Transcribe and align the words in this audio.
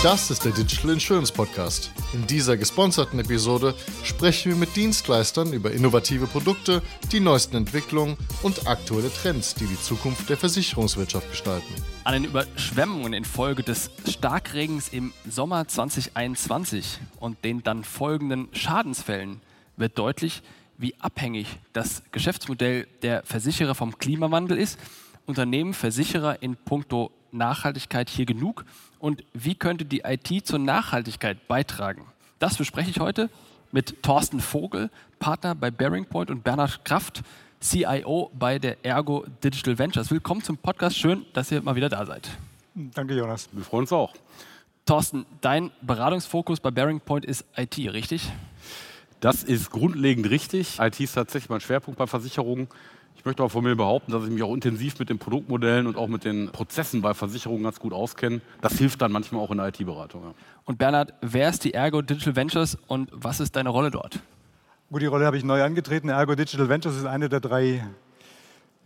Das 0.00 0.30
ist 0.30 0.44
der 0.44 0.52
Digital 0.52 0.92
Insurance 0.92 1.32
Podcast. 1.32 1.90
In 2.12 2.24
dieser 2.24 2.56
gesponserten 2.56 3.18
Episode 3.18 3.74
sprechen 4.04 4.52
wir 4.52 4.56
mit 4.56 4.76
Dienstleistern 4.76 5.52
über 5.52 5.72
innovative 5.72 6.28
Produkte, 6.28 6.82
die 7.10 7.18
neuesten 7.18 7.56
Entwicklungen 7.56 8.16
und 8.44 8.68
aktuelle 8.68 9.12
Trends, 9.12 9.56
die 9.56 9.66
die 9.66 9.80
Zukunft 9.80 10.30
der 10.30 10.36
Versicherungswirtschaft 10.36 11.28
gestalten. 11.28 11.74
An 12.04 12.12
den 12.12 12.24
Überschwemmungen 12.26 13.12
infolge 13.12 13.64
des 13.64 13.90
Starkregens 14.08 14.88
im 14.90 15.12
Sommer 15.28 15.66
2021 15.66 17.00
und 17.18 17.44
den 17.44 17.64
dann 17.64 17.82
folgenden 17.82 18.46
Schadensfällen 18.52 19.40
wird 19.76 19.98
deutlich, 19.98 20.42
wie 20.76 20.94
abhängig 21.00 21.58
das 21.72 22.04
Geschäftsmodell 22.12 22.86
der 23.02 23.24
Versicherer 23.24 23.74
vom 23.74 23.98
Klimawandel 23.98 24.58
ist. 24.58 24.78
Unternehmen 25.26 25.74
Versicherer 25.74 26.40
in 26.40 26.54
puncto 26.54 27.10
Nachhaltigkeit 27.32 28.08
hier 28.08 28.26
genug 28.26 28.64
und 28.98 29.24
wie 29.32 29.54
könnte 29.54 29.84
die 29.84 30.00
IT 30.00 30.46
zur 30.46 30.58
Nachhaltigkeit 30.58 31.48
beitragen? 31.48 32.06
Das 32.38 32.56
bespreche 32.56 32.90
ich 32.90 33.00
heute 33.00 33.30
mit 33.72 34.02
Thorsten 34.02 34.40
Vogel, 34.40 34.90
Partner 35.18 35.54
bei 35.54 35.70
Bearing 35.70 36.06
Point 36.06 36.30
und 36.30 36.44
Bernhard 36.44 36.84
Kraft, 36.84 37.22
CIO 37.60 38.30
bei 38.38 38.58
der 38.58 38.84
Ergo 38.84 39.24
Digital 39.42 39.78
Ventures. 39.78 40.10
Willkommen 40.10 40.42
zum 40.42 40.56
Podcast. 40.56 40.96
Schön, 40.96 41.26
dass 41.32 41.50
ihr 41.50 41.60
mal 41.62 41.74
wieder 41.74 41.88
da 41.88 42.06
seid. 42.06 42.28
Danke, 42.74 43.14
Jonas. 43.14 43.48
Wir 43.52 43.64
freuen 43.64 43.82
uns 43.82 43.92
auch. 43.92 44.14
Thorsten, 44.86 45.26
dein 45.40 45.70
Beratungsfokus 45.82 46.60
bei 46.60 46.70
Bearing 46.70 47.00
Point 47.00 47.24
ist 47.24 47.44
IT, 47.56 47.76
richtig? 47.78 48.22
Das 49.20 49.42
ist 49.42 49.70
grundlegend 49.70 50.30
richtig. 50.30 50.78
IT 50.78 51.00
ist 51.00 51.12
tatsächlich 51.14 51.50
mein 51.50 51.60
Schwerpunkt 51.60 51.98
bei 51.98 52.06
Versicherungen. 52.06 52.68
Ich 53.28 53.30
möchte 53.30 53.44
auch 53.44 53.50
von 53.50 53.62
mir 53.62 53.76
behaupten, 53.76 54.10
dass 54.10 54.24
ich 54.24 54.30
mich 54.30 54.42
auch 54.42 54.54
intensiv 54.54 54.98
mit 54.98 55.10
den 55.10 55.18
Produktmodellen 55.18 55.86
und 55.86 55.98
auch 55.98 56.08
mit 56.08 56.24
den 56.24 56.48
Prozessen 56.50 57.02
bei 57.02 57.12
Versicherungen 57.12 57.62
ganz 57.62 57.78
gut 57.78 57.92
auskenne. 57.92 58.40
Das 58.62 58.78
hilft 58.78 59.02
dann 59.02 59.12
manchmal 59.12 59.42
auch 59.42 59.50
in 59.50 59.58
der 59.58 59.68
IT-Beratung. 59.68 60.22
Ja. 60.22 60.34
Und 60.64 60.78
Bernhard, 60.78 61.12
wer 61.20 61.50
ist 61.50 61.62
die 61.62 61.74
Ergo 61.74 62.00
Digital 62.00 62.36
Ventures 62.36 62.78
und 62.86 63.10
was 63.12 63.40
ist 63.40 63.54
deine 63.54 63.68
Rolle 63.68 63.90
dort? 63.90 64.20
Gut, 64.90 65.02
die 65.02 65.06
Rolle 65.06 65.26
habe 65.26 65.36
ich 65.36 65.44
neu 65.44 65.62
angetreten. 65.62 66.08
Ergo 66.08 66.36
Digital 66.36 66.70
Ventures 66.70 66.96
ist 66.96 67.04
eine 67.04 67.28
der 67.28 67.40
drei 67.40 67.86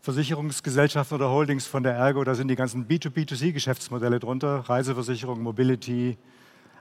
Versicherungsgesellschaften 0.00 1.14
oder 1.14 1.30
Holdings 1.30 1.68
von 1.68 1.84
der 1.84 1.94
Ergo. 1.94 2.24
Da 2.24 2.34
sind 2.34 2.48
die 2.48 2.56
ganzen 2.56 2.88
B2B2C-Geschäftsmodelle 2.88 4.18
drunter. 4.18 4.68
Reiseversicherung, 4.68 5.40
Mobility, 5.40 6.18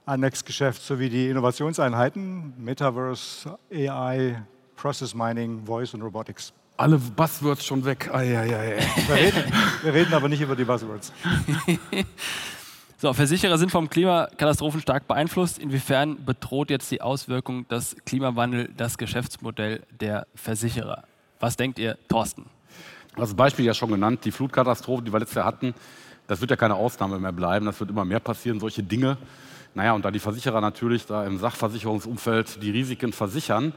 Annex-Geschäft 0.08 0.82
sowie 0.82 1.10
die 1.10 1.30
Innovationseinheiten, 1.30 2.56
Metaverse, 2.58 3.56
AI, 3.72 4.42
Process 4.76 5.14
Mining, 5.14 5.64
Voice 5.64 5.94
und 5.94 6.02
Robotics 6.02 6.54
alle 6.82 6.98
Buzzwords 6.98 7.66
schon 7.66 7.86
weg. 7.86 8.10
Ai, 8.12 8.38
ai, 8.38 8.56
ai. 8.56 8.80
Wir, 9.08 9.16
reden, 9.16 9.44
wir 9.84 9.94
reden 9.94 10.14
aber 10.14 10.28
nicht 10.28 10.42
über 10.42 10.56
die 10.56 10.66
Buzzwords. 10.66 11.14
So, 12.98 13.14
Versicherer 13.14 13.58
sind 13.58 13.72
vom 13.72 13.90
Klimakatastrophen 13.90 14.80
stark 14.80 15.08
beeinflusst. 15.08 15.58
Inwiefern 15.58 16.24
bedroht 16.24 16.70
jetzt 16.70 16.92
die 16.92 17.02
Auswirkung 17.02 17.68
des 17.68 17.96
Klimawandels 18.06 18.70
das 18.78 18.96
Geschäftsmodell 19.00 19.82
der 19.90 20.28
Versicherer? 20.36 21.04
Was 21.40 21.58
denkt 21.58 21.80
ihr, 21.80 21.98
Thorsten? 22.10 22.46
Also 23.16 23.34
Beispiel 23.34 23.66
ja 23.66 23.74
schon 23.74 23.90
genannt, 23.90 24.24
die 24.24 24.32
Flutkatastrophe, 24.32 25.02
die 25.02 25.12
wir 25.12 25.18
letztes 25.18 25.34
Jahr 25.34 25.48
hatten, 25.48 25.74
das 26.28 26.42
wird 26.42 26.52
ja 26.52 26.58
keine 26.58 26.76
Ausnahme 26.76 27.18
mehr 27.18 27.32
bleiben, 27.32 27.66
das 27.66 27.80
wird 27.80 27.90
immer 27.90 28.06
mehr 28.06 28.20
passieren, 28.20 28.60
solche 28.60 28.84
Dinge. 28.84 29.18
Naja, 29.74 29.94
und 29.94 30.06
da 30.06 30.12
die 30.12 30.20
Versicherer 30.20 30.62
natürlich 30.62 31.08
da 31.08 31.26
im 31.26 31.40
Sachversicherungsumfeld 31.40 32.62
die 32.62 32.70
Risiken 32.70 33.14
versichern, 33.14 33.74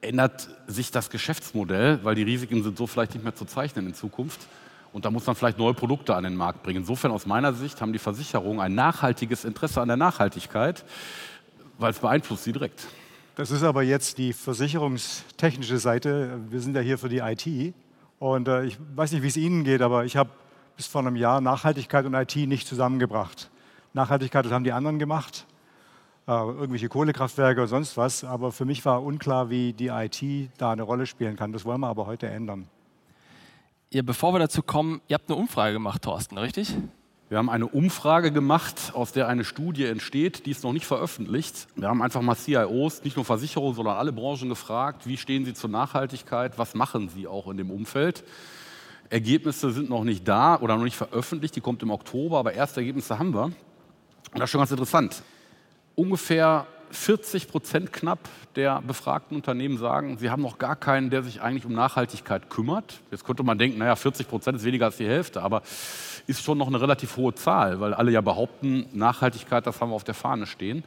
ändert 0.00 0.48
sich 0.66 0.90
das 0.90 1.10
Geschäftsmodell, 1.10 2.00
weil 2.02 2.14
die 2.14 2.22
Risiken 2.22 2.62
sind 2.62 2.76
so 2.78 2.86
vielleicht 2.86 3.14
nicht 3.14 3.22
mehr 3.22 3.34
zu 3.34 3.44
zeichnen 3.44 3.86
in 3.86 3.94
Zukunft. 3.94 4.40
Und 4.92 5.04
da 5.04 5.10
muss 5.10 5.26
man 5.26 5.36
vielleicht 5.36 5.58
neue 5.58 5.74
Produkte 5.74 6.14
an 6.14 6.24
den 6.24 6.36
Markt 6.36 6.62
bringen. 6.62 6.80
Insofern 6.80 7.10
aus 7.10 7.26
meiner 7.26 7.52
Sicht 7.52 7.80
haben 7.80 7.92
die 7.92 7.98
Versicherungen 7.98 8.60
ein 8.60 8.74
nachhaltiges 8.74 9.44
Interesse 9.44 9.80
an 9.80 9.88
der 9.88 9.96
Nachhaltigkeit, 9.96 10.84
weil 11.78 11.90
es 11.90 11.98
beeinflusst 11.98 12.44
sie 12.44 12.52
direkt. 12.52 12.86
Das 13.34 13.50
ist 13.50 13.62
aber 13.62 13.82
jetzt 13.82 14.16
die 14.16 14.32
versicherungstechnische 14.32 15.78
Seite. 15.78 16.40
Wir 16.48 16.60
sind 16.60 16.74
ja 16.74 16.80
hier 16.80 16.96
für 16.96 17.10
die 17.10 17.18
IT. 17.18 17.74
Und 18.18 18.48
äh, 18.48 18.64
ich 18.64 18.78
weiß 18.94 19.12
nicht, 19.12 19.22
wie 19.22 19.28
es 19.28 19.36
Ihnen 19.36 19.64
geht, 19.64 19.82
aber 19.82 20.06
ich 20.06 20.16
habe 20.16 20.30
bis 20.76 20.86
vor 20.86 21.02
einem 21.02 21.16
Jahr 21.16 21.42
Nachhaltigkeit 21.42 22.06
und 22.06 22.14
IT 22.14 22.34
nicht 22.36 22.66
zusammengebracht. 22.66 23.50
Nachhaltigkeit, 23.92 24.46
das 24.46 24.52
haben 24.52 24.64
die 24.64 24.72
anderen 24.72 24.98
gemacht 24.98 25.46
äh, 26.26 26.32
irgendwelche 26.32 26.88
Kohlekraftwerke 26.88 27.60
oder 27.60 27.68
sonst 27.68 27.96
was. 27.96 28.24
Aber 28.24 28.52
für 28.52 28.64
mich 28.64 28.84
war 28.84 29.02
unklar, 29.02 29.50
wie 29.50 29.72
die 29.72 29.88
IT 29.88 30.50
da 30.58 30.72
eine 30.72 30.82
Rolle 30.82 31.06
spielen 31.06 31.36
kann. 31.36 31.52
Das 31.52 31.64
wollen 31.64 31.80
wir 31.80 31.88
aber 31.88 32.06
heute 32.06 32.26
ändern. 32.26 32.68
Ja, 33.92 34.02
bevor 34.02 34.34
wir 34.34 34.40
dazu 34.40 34.62
kommen, 34.62 35.00
ihr 35.06 35.14
habt 35.14 35.30
eine 35.30 35.38
Umfrage 35.38 35.72
gemacht, 35.72 36.02
Thorsten, 36.02 36.36
richtig? 36.38 36.74
Wir 37.28 37.38
haben 37.38 37.50
eine 37.50 37.66
Umfrage 37.66 38.30
gemacht, 38.30 38.92
aus 38.94 39.12
der 39.12 39.26
eine 39.26 39.44
Studie 39.44 39.84
entsteht, 39.84 40.46
die 40.46 40.50
ist 40.50 40.62
noch 40.62 40.72
nicht 40.72 40.86
veröffentlicht. 40.86 41.66
Wir 41.74 41.88
haben 41.88 42.02
einfach 42.02 42.22
mal 42.22 42.36
CIOs, 42.36 43.02
nicht 43.02 43.16
nur 43.16 43.24
Versicherungen, 43.24 43.74
sondern 43.74 43.96
alle 43.96 44.12
Branchen 44.12 44.48
gefragt, 44.48 45.06
wie 45.06 45.16
stehen 45.16 45.44
sie 45.44 45.54
zur 45.54 45.70
Nachhaltigkeit, 45.70 46.56
was 46.58 46.74
machen 46.74 47.08
sie 47.08 47.26
auch 47.26 47.48
in 47.48 47.56
dem 47.56 47.70
Umfeld. 47.70 48.22
Ergebnisse 49.10 49.72
sind 49.72 49.88
noch 49.88 50.04
nicht 50.04 50.26
da 50.26 50.58
oder 50.60 50.76
noch 50.76 50.84
nicht 50.84 50.96
veröffentlicht, 50.96 51.56
die 51.56 51.60
kommt 51.60 51.82
im 51.82 51.90
Oktober, 51.90 52.38
aber 52.38 52.52
erste 52.52 52.80
Ergebnisse 52.80 53.18
haben 53.18 53.34
wir. 53.34 53.44
Und 53.44 53.54
das 54.34 54.44
ist 54.44 54.50
schon 54.50 54.60
ganz 54.60 54.70
interessant 54.70 55.22
ungefähr 55.96 56.66
40 56.90 57.48
Prozent 57.48 57.92
knapp 57.92 58.20
der 58.54 58.80
befragten 58.80 59.36
Unternehmen 59.36 59.76
sagen, 59.76 60.18
sie 60.18 60.30
haben 60.30 60.42
noch 60.42 60.58
gar 60.58 60.76
keinen, 60.76 61.10
der 61.10 61.22
sich 61.22 61.42
eigentlich 61.42 61.66
um 61.66 61.72
Nachhaltigkeit 61.72 62.48
kümmert. 62.48 63.00
Jetzt 63.10 63.24
könnte 63.24 63.42
man 63.42 63.58
denken, 63.58 63.78
naja, 63.78 63.96
40 63.96 64.28
Prozent 64.28 64.56
ist 64.56 64.64
weniger 64.64 64.86
als 64.86 64.96
die 64.96 65.06
Hälfte, 65.06 65.42
aber 65.42 65.62
ist 66.26 66.42
schon 66.42 66.58
noch 66.58 66.68
eine 66.68 66.80
relativ 66.80 67.16
hohe 67.16 67.34
Zahl, 67.34 67.80
weil 67.80 67.92
alle 67.92 68.12
ja 68.12 68.20
behaupten, 68.20 68.86
Nachhaltigkeit, 68.92 69.66
das 69.66 69.80
haben 69.80 69.90
wir 69.90 69.94
auf 69.94 70.04
der 70.04 70.14
Fahne 70.14 70.46
stehen. 70.46 70.84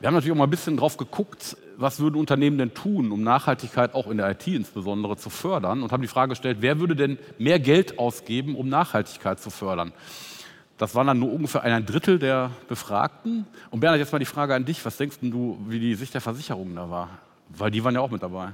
Wir 0.00 0.08
haben 0.08 0.14
natürlich 0.14 0.32
auch 0.32 0.38
mal 0.38 0.44
ein 0.44 0.50
bisschen 0.50 0.76
drauf 0.76 0.96
geguckt, 0.96 1.56
was 1.76 2.00
würden 2.00 2.16
Unternehmen 2.16 2.58
denn 2.58 2.74
tun, 2.74 3.12
um 3.12 3.22
Nachhaltigkeit 3.22 3.94
auch 3.94 4.08
in 4.08 4.16
der 4.16 4.30
IT 4.30 4.46
insbesondere 4.46 5.16
zu 5.16 5.30
fördern 5.30 5.82
und 5.82 5.92
haben 5.92 6.02
die 6.02 6.08
Frage 6.08 6.30
gestellt, 6.30 6.58
wer 6.60 6.80
würde 6.80 6.96
denn 6.96 7.18
mehr 7.38 7.60
Geld 7.60 7.98
ausgeben, 7.98 8.56
um 8.56 8.68
Nachhaltigkeit 8.68 9.38
zu 9.38 9.50
fördern? 9.50 9.92
Das 10.82 10.96
waren 10.96 11.06
dann 11.06 11.20
nur 11.20 11.32
ungefähr 11.32 11.62
ein 11.62 11.86
Drittel 11.86 12.18
der 12.18 12.50
Befragten. 12.68 13.46
Und 13.70 13.78
Bernhard, 13.78 14.00
jetzt 14.00 14.10
mal 14.10 14.18
die 14.18 14.24
Frage 14.24 14.52
an 14.52 14.64
dich. 14.64 14.84
Was 14.84 14.96
denkst 14.96 15.18
du, 15.20 15.56
wie 15.68 15.78
die 15.78 15.94
Sicht 15.94 16.12
der 16.12 16.20
Versicherungen 16.20 16.74
da 16.74 16.90
war? 16.90 17.08
Weil 17.50 17.70
die 17.70 17.84
waren 17.84 17.94
ja 17.94 18.00
auch 18.00 18.10
mit 18.10 18.20
dabei. 18.20 18.48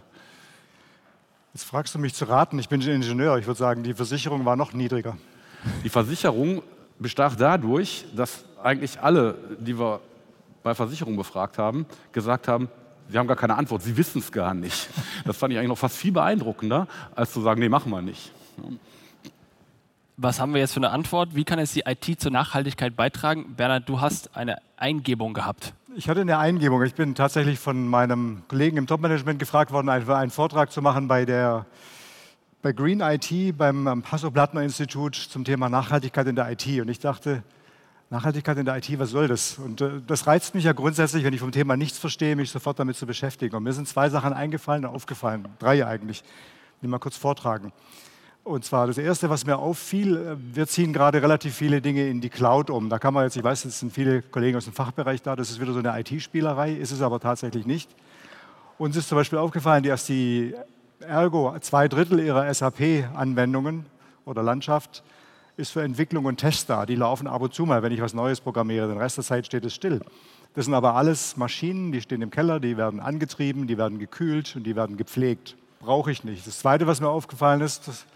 Jetzt 1.55 1.65
fragst 1.65 1.95
du 1.95 1.99
mich 1.99 2.13
zu 2.13 2.27
raten. 2.27 2.59
Ich 2.59 2.69
bin 2.69 2.83
Ingenieur. 2.83 3.39
Ich 3.39 3.47
würde 3.47 3.57
sagen, 3.57 3.83
die 3.83 3.95
Versicherung 3.95 4.45
war 4.45 4.57
noch 4.57 4.75
niedriger. 4.75 5.17
Die 5.85 5.89
Versicherung 5.89 6.61
bestach 6.99 7.35
dadurch, 7.35 8.05
dass 8.15 8.45
eigentlich 8.63 9.01
alle, 9.01 9.35
die 9.59 9.79
wir 9.79 10.01
bei 10.63 10.75
Versicherungen 10.75 11.17
befragt 11.17 11.57
haben, 11.57 11.87
gesagt 12.13 12.47
haben, 12.47 12.69
sie 13.09 13.17
haben 13.17 13.27
gar 13.27 13.39
keine 13.39 13.55
Antwort, 13.55 13.81
sie 13.81 13.97
wissen 13.97 14.19
es 14.19 14.31
gar 14.31 14.53
nicht. 14.53 14.91
Das 15.25 15.39
fand 15.39 15.55
ich 15.55 15.59
eigentlich 15.59 15.71
noch 15.71 15.79
fast 15.79 15.97
viel 15.97 16.13
beeindruckender, 16.13 16.89
als 17.15 17.33
zu 17.33 17.41
sagen, 17.41 17.59
nee, 17.61 17.71
machen 17.71 17.91
wir 17.91 18.03
nicht 18.03 18.33
was 20.19 20.41
haben 20.41 20.53
wir 20.53 20.61
jetzt 20.61 20.75
für 20.75 20.81
eine 20.81 20.91
Antwort? 20.91 21.35
Wie 21.35 21.45
kann 21.45 21.61
es 21.61 21.73
die 21.73 21.85
IT 21.87 22.21
zur 22.21 22.33
Nachhaltigkeit 22.33 22.97
beitragen? 22.97 23.55
Bernhard, 23.57 23.89
du 23.89 24.01
hast 24.01 24.37
eine 24.37 24.59
Eingebung 24.77 25.33
gehabt. 25.33 25.73
Ich 25.95 26.09
hatte 26.09 26.21
eine 26.21 26.39
Eingebung. 26.39 26.83
Ich 26.83 26.95
bin 26.95 27.15
tatsächlich 27.15 27.59
von 27.61 27.87
meinem 27.87 28.43
Kollegen 28.49 28.77
im 28.77 28.87
Topmanagement 28.89 29.39
gefragt 29.39 29.73
worden, 29.73 29.89
einen 29.89 30.31
Vortrag 30.31 30.73
zu 30.73 30.83
machen 30.83 31.09
bei 31.09 31.25
der 31.25 31.67
bei 32.61 32.73
Green 32.73 33.01
IT 33.01 33.57
beim 33.57 34.03
Hasso-Plattner-Institut 34.11 35.15
zum 35.15 35.45
Thema 35.45 35.69
Nachhaltigkeit 35.69 36.27
in 36.27 36.35
der 36.35 36.51
IT. 36.51 36.67
Und 36.81 36.89
ich 36.89 36.99
dachte, 36.99 37.45
Nachhaltigkeit 38.11 38.59
in 38.59 38.65
der 38.65 38.77
IT, 38.79 38.99
was 38.99 39.11
soll 39.11 39.29
das? 39.29 39.59
Und 39.59 39.81
äh, 39.81 40.01
das 40.05 40.27
reizt 40.27 40.57
mich 40.57 40.65
ja 40.65 40.73
grundsätzlich, 40.73 41.23
wenn 41.23 41.33
ich 41.33 41.39
vom 41.39 41.53
Thema 41.53 41.77
nichts 41.77 41.99
verstehe, 41.99 42.35
mich 42.35 42.51
sofort 42.51 42.81
damit 42.81 42.97
zu 42.97 43.07
beschäftigen. 43.07 43.55
Und 43.55 43.63
mir 43.63 43.73
sind 43.73 43.87
zwei 43.87 44.11
Sachen 44.11 44.33
eingefallen 44.33 44.85
und 44.85 44.93
aufgefallen, 44.93 45.47
drei 45.61 45.87
eigentlich, 45.87 46.25
die 46.83 46.89
mal 46.89 46.99
kurz 46.99 47.17
vortragen. 47.17 47.73
Und 48.49 48.65
zwar 48.65 48.87
das 48.87 48.97
Erste, 48.97 49.29
was 49.29 49.45
mir 49.45 49.59
auffiel, 49.59 50.17
äh, 50.17 50.37
wir 50.57 50.67
ziehen 50.67 50.95
gerade 50.95 51.21
relativ 51.21 51.55
viele 51.55 51.83
Dinge 51.83 52.09
in 52.09 52.23
die 52.23 52.31
Cloud 52.31 52.71
um. 52.71 52.89
Da 52.89 52.99
kann 52.99 53.13
man 53.13 53.25
jetzt, 53.25 53.37
ich 53.37 53.45
weiß, 53.45 53.67
es 53.67 53.79
sind 53.79 53.93
viele 53.93 54.23
Kollegen 54.23 54.57
aus 54.57 54.65
dem 54.65 54.73
Fachbereich 54.73 55.21
da, 55.21 55.37
das 55.37 55.51
ist 55.51 55.61
wieder 55.61 55.75
so 55.75 55.81
eine 55.81 56.01
IT-Spielerei, 56.01 56.73
ist 56.73 56.91
es 56.91 57.03
aber 57.03 57.21
tatsächlich 57.21 57.67
nicht. 57.67 57.91
Uns 58.79 58.97
ist 58.97 59.11
zum 59.11 59.17
Beispiel 59.17 59.39
aufgefallen, 59.39 59.83
dass 59.83 60.07
die 60.07 60.55
Ergo 61.01 61.59
zwei 61.61 61.89
Drittel 61.89 62.21
ihrer 62.21 62.53
SAP-Anwendungen 62.55 63.85
oder 64.25 64.43
Landschaft 64.43 65.03
ist 65.59 65.73
für 65.73 65.83
Entwicklung 65.83 66.25
und 66.25 66.39
Test 66.39 66.71
da. 66.71 66.87
Die 66.87 66.95
laufen 66.95 67.27
ab 67.27 67.43
und 67.43 67.53
zu 67.53 67.67
mal, 67.67 67.83
wenn 67.83 67.93
ich 67.93 68.01
was 68.01 68.15
Neues 68.15 68.41
programmiere. 68.41 68.89
Den 68.89 68.97
Rest 68.97 69.19
der 69.19 69.25
Zeit 69.25 69.45
steht 69.45 69.67
es 69.67 69.75
still. 69.75 70.01
Das 70.55 70.65
sind 70.65 70.73
aber 70.73 70.95
alles 70.95 71.37
Maschinen, 71.37 71.93
die 71.93 72.01
stehen 72.01 72.23
im 72.23 72.31
Keller, 72.31 72.61
die 72.61 72.79
werden 72.79 72.99
angetrieben, 72.99 73.67
die 73.67 73.77
werden 73.77 73.99
gekühlt 73.99 74.57
und 74.57 74.63
die 74.63 74.75
werden 74.75 74.97
gepflegt. 74.97 75.55
Brauche 75.81 76.11
ich 76.11 76.25
nicht. 76.25 76.47
Das 76.47 76.61
Zweite, 76.61 76.87
was 76.87 77.03
mir 77.03 77.11
aufgefallen 77.11 77.61
ist, 77.61 78.07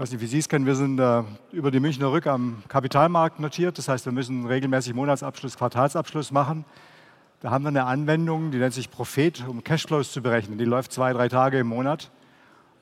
ich 0.00 0.02
weiß 0.02 0.12
nicht, 0.12 0.22
wie 0.22 0.26
Sie 0.28 0.38
es 0.38 0.48
kennen, 0.48 0.64
wir 0.64 0.76
sind 0.76 0.98
äh, 0.98 1.22
über 1.52 1.70
die 1.70 1.78
Münchner 1.78 2.10
Rück 2.10 2.26
am 2.26 2.62
Kapitalmarkt 2.68 3.38
notiert. 3.38 3.76
Das 3.76 3.86
heißt, 3.86 4.06
wir 4.06 4.12
müssen 4.12 4.46
regelmäßig 4.46 4.94
Monatsabschluss, 4.94 5.58
Quartalsabschluss 5.58 6.30
machen. 6.30 6.64
Da 7.40 7.50
haben 7.50 7.64
wir 7.64 7.68
eine 7.68 7.84
Anwendung, 7.84 8.50
die 8.50 8.56
nennt 8.56 8.72
sich 8.72 8.90
Prophet, 8.90 9.46
um 9.46 9.62
Cashflows 9.62 10.10
zu 10.10 10.22
berechnen. 10.22 10.56
Die 10.56 10.64
läuft 10.64 10.92
zwei, 10.92 11.12
drei 11.12 11.28
Tage 11.28 11.58
im 11.58 11.66
Monat. 11.66 12.10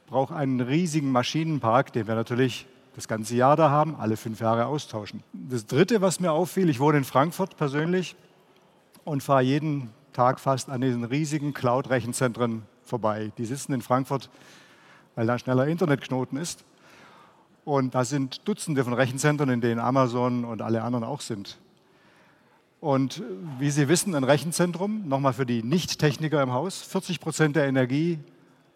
Braucht 0.06 0.32
einen 0.32 0.60
riesigen 0.60 1.10
Maschinenpark, 1.10 1.92
den 1.92 2.06
wir 2.06 2.14
natürlich 2.14 2.68
das 2.94 3.08
ganze 3.08 3.34
Jahr 3.34 3.56
da 3.56 3.68
haben, 3.68 3.96
alle 3.96 4.16
fünf 4.16 4.38
Jahre 4.38 4.66
austauschen. 4.66 5.24
Das 5.32 5.66
Dritte, 5.66 6.00
was 6.00 6.20
mir 6.20 6.30
auffiel, 6.30 6.68
ich 6.68 6.78
wohne 6.78 6.98
in 6.98 7.04
Frankfurt 7.04 7.56
persönlich 7.56 8.14
und 9.02 9.24
fahre 9.24 9.42
jeden 9.42 9.90
Tag 10.12 10.38
fast 10.38 10.70
an 10.70 10.82
diesen 10.82 11.02
riesigen 11.02 11.52
Cloud-Rechenzentren 11.52 12.62
vorbei. 12.84 13.32
Die 13.38 13.44
sitzen 13.44 13.72
in 13.72 13.82
Frankfurt, 13.82 14.30
weil 15.16 15.26
da 15.26 15.36
schneller 15.36 15.66
Internetknoten 15.66 16.38
ist. 16.38 16.64
Und 17.68 17.94
da 17.94 18.06
sind 18.06 18.48
Dutzende 18.48 18.82
von 18.82 18.94
Rechenzentren, 18.94 19.50
in 19.50 19.60
denen 19.60 19.78
Amazon 19.78 20.46
und 20.46 20.62
alle 20.62 20.82
anderen 20.82 21.04
auch 21.04 21.20
sind. 21.20 21.58
Und 22.80 23.22
wie 23.58 23.68
Sie 23.68 23.88
wissen, 23.88 24.14
ein 24.14 24.24
Rechenzentrum, 24.24 25.06
nochmal 25.06 25.34
für 25.34 25.44
die 25.44 25.62
Nicht-Techniker 25.62 26.42
im 26.42 26.50
Haus, 26.50 26.80
40 26.80 27.20
Prozent 27.20 27.56
der 27.56 27.66
Energie 27.66 28.20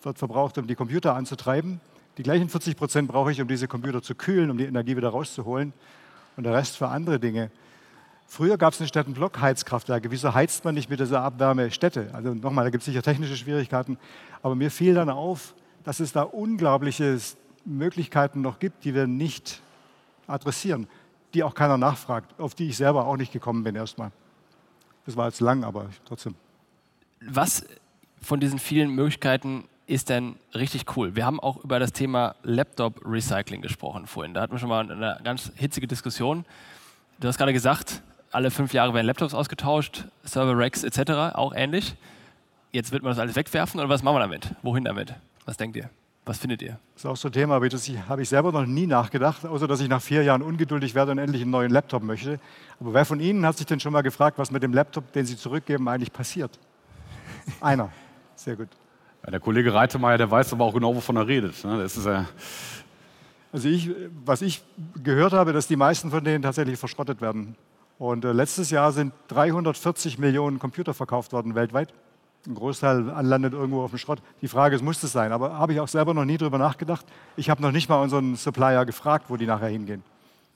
wird 0.02 0.18
verbraucht, 0.18 0.58
um 0.58 0.66
die 0.66 0.74
Computer 0.74 1.14
anzutreiben. 1.14 1.80
Die 2.18 2.22
gleichen 2.22 2.50
40 2.50 2.76
Prozent 2.76 3.08
brauche 3.08 3.32
ich, 3.32 3.40
um 3.40 3.48
diese 3.48 3.66
Computer 3.66 4.02
zu 4.02 4.14
kühlen, 4.14 4.50
um 4.50 4.58
die 4.58 4.66
Energie 4.66 4.94
wieder 4.94 5.08
rauszuholen. 5.08 5.72
Und 6.36 6.44
der 6.44 6.52
Rest 6.52 6.76
für 6.76 6.88
andere 6.88 7.18
Dinge. 7.18 7.50
Früher 8.26 8.58
gab 8.58 8.74
es 8.74 8.80
in 8.82 8.88
Städten 8.88 9.14
Blockheizkraftwerke. 9.14 10.10
Wieso 10.10 10.34
heizt 10.34 10.66
man 10.66 10.74
nicht 10.74 10.90
mit 10.90 11.00
dieser 11.00 11.22
Abwärme 11.22 11.70
Städte? 11.70 12.10
Also 12.12 12.34
nochmal, 12.34 12.66
da 12.66 12.70
gibt 12.70 12.82
es 12.82 12.84
sicher 12.84 13.00
technische 13.00 13.38
Schwierigkeiten. 13.38 13.96
Aber 14.42 14.54
mir 14.54 14.70
fiel 14.70 14.92
dann 14.92 15.08
auf, 15.08 15.54
dass 15.82 15.98
es 15.98 16.12
da 16.12 16.22
unglaubliche 16.22 17.18
Möglichkeiten 17.64 18.40
noch 18.40 18.58
gibt, 18.58 18.84
die 18.84 18.94
wir 18.94 19.06
nicht 19.06 19.60
adressieren, 20.26 20.88
die 21.34 21.42
auch 21.42 21.54
keiner 21.54 21.78
nachfragt, 21.78 22.38
auf 22.38 22.54
die 22.54 22.68
ich 22.68 22.76
selber 22.76 23.06
auch 23.06 23.16
nicht 23.16 23.32
gekommen 23.32 23.64
bin 23.64 23.74
erstmal. 23.74 24.10
Das 25.06 25.16
war 25.16 25.26
jetzt 25.26 25.40
lang, 25.40 25.64
aber 25.64 25.90
trotzdem. 26.04 26.34
Was 27.20 27.64
von 28.20 28.40
diesen 28.40 28.58
vielen 28.58 28.90
Möglichkeiten 28.90 29.64
ist 29.86 30.08
denn 30.08 30.36
richtig 30.54 30.96
cool? 30.96 31.16
Wir 31.16 31.26
haben 31.26 31.40
auch 31.40 31.62
über 31.64 31.78
das 31.78 31.92
Thema 31.92 32.36
Laptop 32.42 33.00
Recycling 33.04 33.62
gesprochen 33.62 34.06
vorhin. 34.06 34.34
Da 34.34 34.42
hatten 34.42 34.52
wir 34.52 34.58
schon 34.58 34.68
mal 34.68 34.90
eine 34.90 35.20
ganz 35.24 35.52
hitzige 35.56 35.86
Diskussion. 35.86 36.44
Du 37.18 37.28
hast 37.28 37.38
gerade 37.38 37.52
gesagt, 37.52 38.02
alle 38.30 38.50
fünf 38.50 38.72
Jahre 38.72 38.94
werden 38.94 39.06
Laptops 39.06 39.34
ausgetauscht, 39.34 40.06
Server 40.24 40.56
Racks 40.56 40.84
etc. 40.84 41.34
auch 41.34 41.52
ähnlich. 41.54 41.94
Jetzt 42.70 42.90
wird 42.92 43.02
man 43.02 43.10
das 43.10 43.18
alles 43.18 43.36
wegwerfen 43.36 43.80
oder 43.80 43.88
was 43.88 44.02
machen 44.02 44.16
wir 44.16 44.20
damit? 44.20 44.54
Wohin 44.62 44.84
damit? 44.84 45.14
Was 45.44 45.56
denkt 45.56 45.76
ihr? 45.76 45.90
Was 46.24 46.38
findet 46.38 46.62
ihr? 46.62 46.78
Das 46.94 47.04
ist 47.04 47.06
auch 47.06 47.16
so 47.16 47.28
ein 47.28 47.32
Thema, 47.32 47.56
aber 47.56 47.68
das 47.68 47.88
habe 48.08 48.22
ich 48.22 48.28
selber 48.28 48.52
noch 48.52 48.64
nie 48.64 48.86
nachgedacht, 48.86 49.44
außer 49.44 49.66
dass 49.66 49.80
ich 49.80 49.88
nach 49.88 50.00
vier 50.00 50.22
Jahren 50.22 50.42
ungeduldig 50.42 50.94
werde 50.94 51.10
und 51.10 51.18
endlich 51.18 51.42
einen 51.42 51.50
neuen 51.50 51.72
Laptop 51.72 52.04
möchte. 52.04 52.38
Aber 52.78 52.94
wer 52.94 53.04
von 53.04 53.18
Ihnen 53.18 53.44
hat 53.44 53.56
sich 53.56 53.66
denn 53.66 53.80
schon 53.80 53.92
mal 53.92 54.02
gefragt, 54.02 54.38
was 54.38 54.52
mit 54.52 54.62
dem 54.62 54.72
Laptop, 54.72 55.12
den 55.12 55.26
Sie 55.26 55.36
zurückgeben, 55.36 55.88
eigentlich 55.88 56.12
passiert? 56.12 56.60
Einer. 57.60 57.90
Sehr 58.36 58.54
gut. 58.54 58.68
Ja, 59.24 59.32
der 59.32 59.40
Kollege 59.40 59.74
Reitemeyer, 59.74 60.16
der 60.16 60.30
weiß 60.30 60.52
aber 60.52 60.64
auch 60.64 60.74
genau, 60.74 60.94
wovon 60.94 61.16
er 61.16 61.26
redet. 61.26 61.64
Ne? 61.64 61.78
Das 61.82 61.96
ist, 61.96 62.06
äh 62.06 62.22
also 63.52 63.68
ich, 63.68 63.90
was 64.24 64.42
ich 64.42 64.62
gehört 65.02 65.32
habe, 65.32 65.52
dass 65.52 65.66
die 65.66 65.76
meisten 65.76 66.10
von 66.10 66.24
denen 66.24 66.42
tatsächlich 66.42 66.78
verschrottet 66.78 67.20
werden. 67.20 67.56
Und 67.98 68.24
äh, 68.24 68.32
letztes 68.32 68.70
Jahr 68.70 68.92
sind 68.92 69.12
340 69.28 70.18
Millionen 70.18 70.58
Computer 70.58 70.94
verkauft 70.94 71.32
worden 71.32 71.54
weltweit. 71.54 71.92
Ein 72.46 72.54
Großteil 72.54 73.02
landet 73.02 73.52
irgendwo 73.52 73.82
auf 73.82 73.90
dem 73.90 73.98
Schrott. 73.98 74.20
Die 74.40 74.48
Frage 74.48 74.74
ist, 74.74 74.82
muss 74.82 75.00
das 75.00 75.12
sein? 75.12 75.30
Aber 75.30 75.58
habe 75.58 75.72
ich 75.72 75.80
auch 75.80 75.88
selber 75.88 76.12
noch 76.12 76.24
nie 76.24 76.38
drüber 76.38 76.58
nachgedacht. 76.58 77.06
Ich 77.36 77.48
habe 77.48 77.62
noch 77.62 77.70
nicht 77.70 77.88
mal 77.88 78.02
unseren 78.02 78.34
Supplier 78.34 78.84
gefragt, 78.84 79.26
wo 79.28 79.36
die 79.36 79.46
nachher 79.46 79.68
hingehen. 79.68 80.02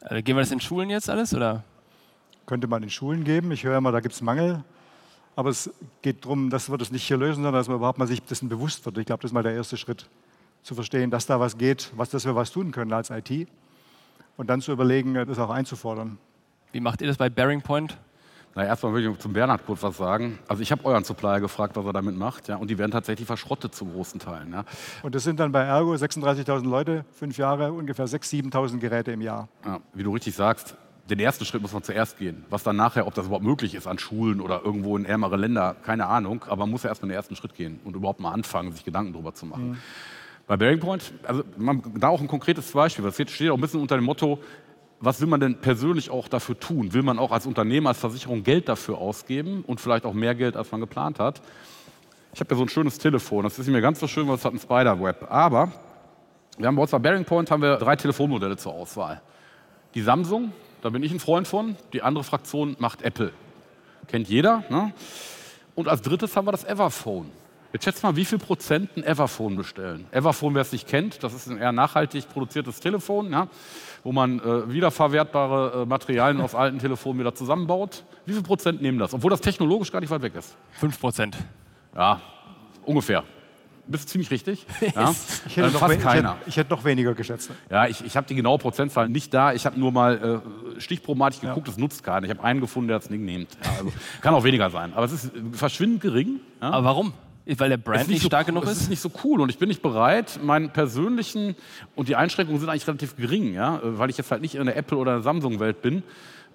Also 0.01 0.23
gehen 0.23 0.37
wir 0.37 0.41
das 0.41 0.51
in 0.51 0.61
Schulen 0.61 0.91
jetzt 0.91 1.09
alles? 1.09 1.33
Oder? 1.33 1.63
Könnte 2.45 2.67
man 2.67 2.83
in 2.83 2.91
Schulen 2.91 3.23
geben. 3.23 3.53
Ich 3.53 3.63
höre 3.63 3.79
immer, 3.79 3.93
da 3.93 4.01
gibt 4.01 4.15
es 4.15 4.21
Mangel. 4.21 4.65
Aber 5.37 5.51
es 5.51 5.71
geht 6.03 6.25
darum, 6.25 6.51
dass 6.51 6.71
wir 6.71 6.79
das 6.79 6.91
nicht 6.91 7.07
hier 7.07 7.19
lösen, 7.19 7.45
sondern 7.45 7.55
dass 7.55 7.69
man 7.69 7.77
überhaupt 7.77 7.99
mal 7.99 8.09
sich 8.09 8.23
dessen 8.23 8.49
bewusst 8.49 8.85
wird. 8.85 8.99
Ich 8.99 9.07
glaube, 9.07 9.23
das 9.23 9.31
ist 9.31 9.35
mal 9.35 9.43
der 9.43 9.55
erste 9.55 9.77
Schritt, 9.77 10.09
zu 10.63 10.75
verstehen, 10.75 11.11
dass 11.11 11.27
da 11.27 11.39
was 11.39 11.57
geht, 11.57 11.93
was, 11.95 12.11
dass 12.11 12.25
wir 12.25 12.35
was 12.35 12.51
tun 12.51 12.73
können 12.73 12.93
als 12.93 13.11
IT. 13.11 13.49
Und 14.37 14.51
dann 14.51 14.61
zu 14.61 14.73
überlegen, 14.73 15.15
das 15.15 15.39
auch 15.39 15.51
einzufordern. 15.51 16.19
Wie 16.73 16.81
macht 16.81 17.01
ihr 17.01 17.07
das 17.07 17.17
bei 17.17 17.29
Bearing 17.29 17.63
Point? 17.63 17.97
Na, 18.57 18.65
erstmal 18.65 18.95
will 18.95 19.07
ich 19.07 19.19
zum 19.19 19.35
Bernhard 19.35 19.67
kurz 19.67 19.83
was 19.83 19.99
sagen. 19.99 20.39
Also 20.49 20.63
ich 20.63 20.73
habe 20.73 20.83
euren 20.87 21.05
Supplier 21.05 21.41
gefragt, 21.41 21.77
was 21.77 21.85
er 21.85 21.93
damit 21.93 22.17
macht, 22.17 22.49
ja, 22.49 22.57
und 22.57 22.71
die 22.71 22.79
werden 22.79 22.91
tatsächlich 22.91 23.27
verschrottet 23.27 23.75
zu 23.75 23.85
großen 23.85 24.19
Teilen. 24.19 24.51
Ja. 24.51 24.65
Und 25.03 25.15
das 25.15 25.25
sind 25.25 25.39
dann 25.39 25.53
bei 25.53 25.63
Ergo 25.63 25.93
36.000 25.93 26.67
Leute, 26.67 27.05
fünf 27.13 27.37
Jahre, 27.37 27.75
ungefähr 27.75 28.07
6.000, 28.07 28.51
7.000 28.51 28.79
Geräte 28.79 29.13
im 29.13 29.21
Jahr. 29.21 29.49
Ja, 29.63 29.81
wie 29.93 30.03
du 30.03 30.15
richtig 30.15 30.35
sagst, 30.35 30.75
den 31.11 31.21
ersten 31.21 31.45
Schritt 31.45 31.61
muss 31.61 31.75
man 31.75 31.83
zuerst 31.83 32.19
gehen. 32.19 32.47
Was 32.49 32.63
dann 32.63 32.77
nachher, 32.77 33.07
ob 33.07 33.13
das 33.13 33.27
überhaupt 33.27 33.45
möglich 33.45 33.75
ist 33.75 33.87
an 33.87 33.99
Schulen 33.99 34.41
oder 34.41 34.63
irgendwo 34.65 34.97
in 34.97 35.05
ärmere 35.05 35.37
Länder, 35.37 35.77
keine 35.85 36.07
Ahnung. 36.07 36.43
Aber 36.47 36.61
man 36.61 36.71
muss 36.71 36.83
ja 36.83 36.89
erstmal 36.89 37.11
den 37.11 37.17
ersten 37.17 37.37
Schritt 37.37 37.55
gehen 37.55 37.81
und 37.85 37.95
überhaupt 37.95 38.21
mal 38.21 38.33
anfangen, 38.33 38.73
sich 38.73 38.85
Gedanken 38.85 39.13
darüber 39.13 39.35
zu 39.35 39.45
machen. 39.45 39.73
Mhm. 39.73 39.77
Bei 40.47 40.57
Bearing 40.57 40.81
Point, 40.81 41.13
also 41.25 41.43
man, 41.59 41.83
da 41.99 42.09
auch 42.09 42.23
ein 42.23 42.29
konkretes 42.29 42.73
Beispiel. 42.73 43.05
Das 43.05 43.15
steht 43.15 43.51
auch 43.51 43.57
ein 43.57 43.61
bisschen 43.61 43.83
unter 43.83 43.97
dem 43.97 44.05
Motto, 44.05 44.39
was 45.01 45.21
will 45.21 45.29
man 45.29 45.41
denn 45.41 45.61
persönlich 45.61 46.11
auch 46.11 46.29
dafür 46.29 46.59
tun? 46.59 46.93
Will 46.93 47.03
man 47.03 47.19
auch 47.19 47.31
als 47.31 47.47
Unternehmer, 47.47 47.91
als 47.91 47.99
Versicherung 47.99 48.43
Geld 48.43 48.69
dafür 48.69 48.99
ausgeben 48.99 49.63
und 49.67 49.81
vielleicht 49.81 50.05
auch 50.05 50.15
mehr 50.15 50.35
Geld, 50.35 50.57
als 50.57 50.71
man 50.73 50.81
geplant 50.81 51.19
hat? 51.19 51.43
Ich 52.33 52.41
habe 52.41 52.51
ja 52.51 52.57
so 52.57 52.63
ein 52.63 52.69
schönes 52.69 52.99
Telefon, 52.99 53.45
das 53.45 53.55
ist 53.59 53.67
nicht 53.67 53.73
mehr 53.73 53.81
ganz 53.81 54.01
so 54.01 54.07
schön, 54.07 54.29
weil 54.29 54.35
es 54.35 54.45
hat 54.45 54.53
ein 54.53 54.59
Spider-Web. 54.59 55.27
Aber 55.31 55.73
wir 56.59 56.67
haben 56.67 56.77
bei 56.77 56.83
uns 56.83 56.91
bei 56.91 56.99
Bearing 56.99 57.25
Point 57.25 57.51
haben 57.51 57.63
wir 57.63 57.77
drei 57.77 57.97
Telefonmodelle 57.97 58.57
zur 58.57 58.73
Auswahl. 58.73 59.21
Die 59.95 60.03
Samsung, 60.03 60.53
da 60.83 60.91
bin 60.91 61.03
ich 61.03 61.13
ein 61.13 61.21
Freund 61.21 61.49
von. 61.49 61.77
Die 61.93 62.03
andere 62.03 62.25
Fraktion 62.25 62.77
macht 62.79 63.03
Apple. 63.03 63.33
Kennt 64.09 64.29
jeder. 64.29 64.65
Ne? 64.69 64.93
Und 65.75 65.89
als 65.89 66.03
drittes 66.03 66.37
haben 66.37 66.47
wir 66.47 66.53
das 66.53 66.65
Everphone. 66.65 67.31
Jetzt 67.77 67.85
schätzt 67.85 68.03
mal, 68.03 68.17
wie 68.17 68.25
viel 68.25 68.39
Prozent 68.39 68.91
ein 68.97 69.05
Everphone 69.05 69.55
bestellen. 69.55 70.07
Everphone, 70.11 70.55
wer 70.55 70.63
es 70.63 70.73
nicht 70.73 70.89
kennt, 70.89 71.23
das 71.23 71.35
ist 71.35 71.47
ein 71.47 71.59
eher 71.59 71.73
nachhaltig 71.73 72.27
produziertes 72.29 72.81
Telefon. 72.81 73.31
Ja? 73.33 73.49
wo 74.07 74.13
man 74.13 74.39
äh, 74.39 74.73
wiederverwertbare 74.73 75.83
äh, 75.83 75.85
Materialien 75.85 76.41
aus 76.41 76.55
alten 76.55 76.79
Telefonen 76.79 77.19
wieder 77.19 77.35
zusammenbaut. 77.35 78.05
Wie 78.25 78.35
viel 78.35 78.43
Prozent 78.43 78.81
nehmen 78.81 79.01
das? 79.01 79.13
Obwohl 79.13 79.31
das 79.31 79.41
technologisch 79.41 79.91
gar 79.91 79.99
nicht 79.99 80.11
weit 80.11 80.23
weg 80.23 80.37
ist. 80.37 80.57
Fünf 80.71 81.01
Prozent. 81.01 81.37
Ja, 81.93 82.21
ungefähr. 82.85 83.25
Bist 83.89 84.09
ziemlich 84.09 84.31
richtig. 84.31 84.65
Ja. 84.95 85.13
ich, 85.47 85.57
hätte 85.57 85.67
äh, 85.67 85.71
fast 85.71 86.01
keiner. 86.01 86.31
Ich 86.31 86.37
hätte, 86.37 86.49
ich 86.51 86.57
hätte, 86.57 86.71
noch 86.71 86.85
weniger 86.85 87.15
geschätzt. 87.15 87.51
Ja, 87.69 87.89
ich, 87.89 88.05
ich 88.05 88.17
habe 88.17 88.29
die 88.29 88.37
genaue 88.37 88.59
Prozentzahl 88.59 89.09
nicht 89.09 89.35
da. 89.35 89.53
Ich 89.53 89.67
habe 89.67 89.79
nur 89.79 89.91
mal 89.91 90.43
äh, 90.77 90.81
stichprobenartig 90.81 91.41
geguckt, 91.41 91.67
ja. 91.67 91.73
das 91.73 91.77
nutzt 91.77 92.05
keiner. 92.05 92.25
Ich 92.27 92.31
habe 92.31 92.45
einen 92.45 92.61
gefunden, 92.61 92.87
der 92.87 93.01
das 93.01 93.09
Ding 93.09 93.25
nimmt. 93.25 93.59
Ja, 93.65 93.71
also, 93.79 93.93
kann 94.21 94.35
auch 94.35 94.45
weniger 94.45 94.71
sein. 94.71 94.93
Aber 94.95 95.05
es 95.05 95.13
ist 95.13 95.33
verschwindend 95.51 96.01
gering. 96.01 96.39
Ja. 96.63 96.71
Aber 96.71 96.85
warum? 96.85 97.13
Weil 97.47 97.69
der 97.69 97.77
Brand 97.77 98.01
nicht, 98.01 98.09
nicht 98.09 98.23
so 98.23 98.27
stark 98.27 98.47
genug 98.47 98.65
ist? 98.65 98.71
Es 98.73 98.81
ist 98.83 98.91
nicht 98.91 99.01
so 99.01 99.11
cool 99.23 99.41
und 99.41 99.51
ich 99.51 99.59
bin 99.59 99.69
nicht 99.69 99.83
bereit, 99.83 100.41
meinen 100.43 100.71
persönlichen, 100.71 101.55
und 101.95 102.09
die 102.09 102.17
Einschränkungen 102.17 102.59
sind 102.61 102.69
eigentlich 102.69 102.89
relativ 102.89 103.17
gering, 103.17 103.55
ja, 103.55 103.81
weil 103.83 104.11
ich 104.11 104.19
jetzt 104.19 104.31
halt 104.31 104.43
nicht 104.43 104.57
in 104.57 104.67
der 104.67 104.77
Apple- 104.77 104.99
oder 104.99 105.13
der 105.13 105.23
Samsung-Welt 105.23 105.81
bin. 105.81 106.03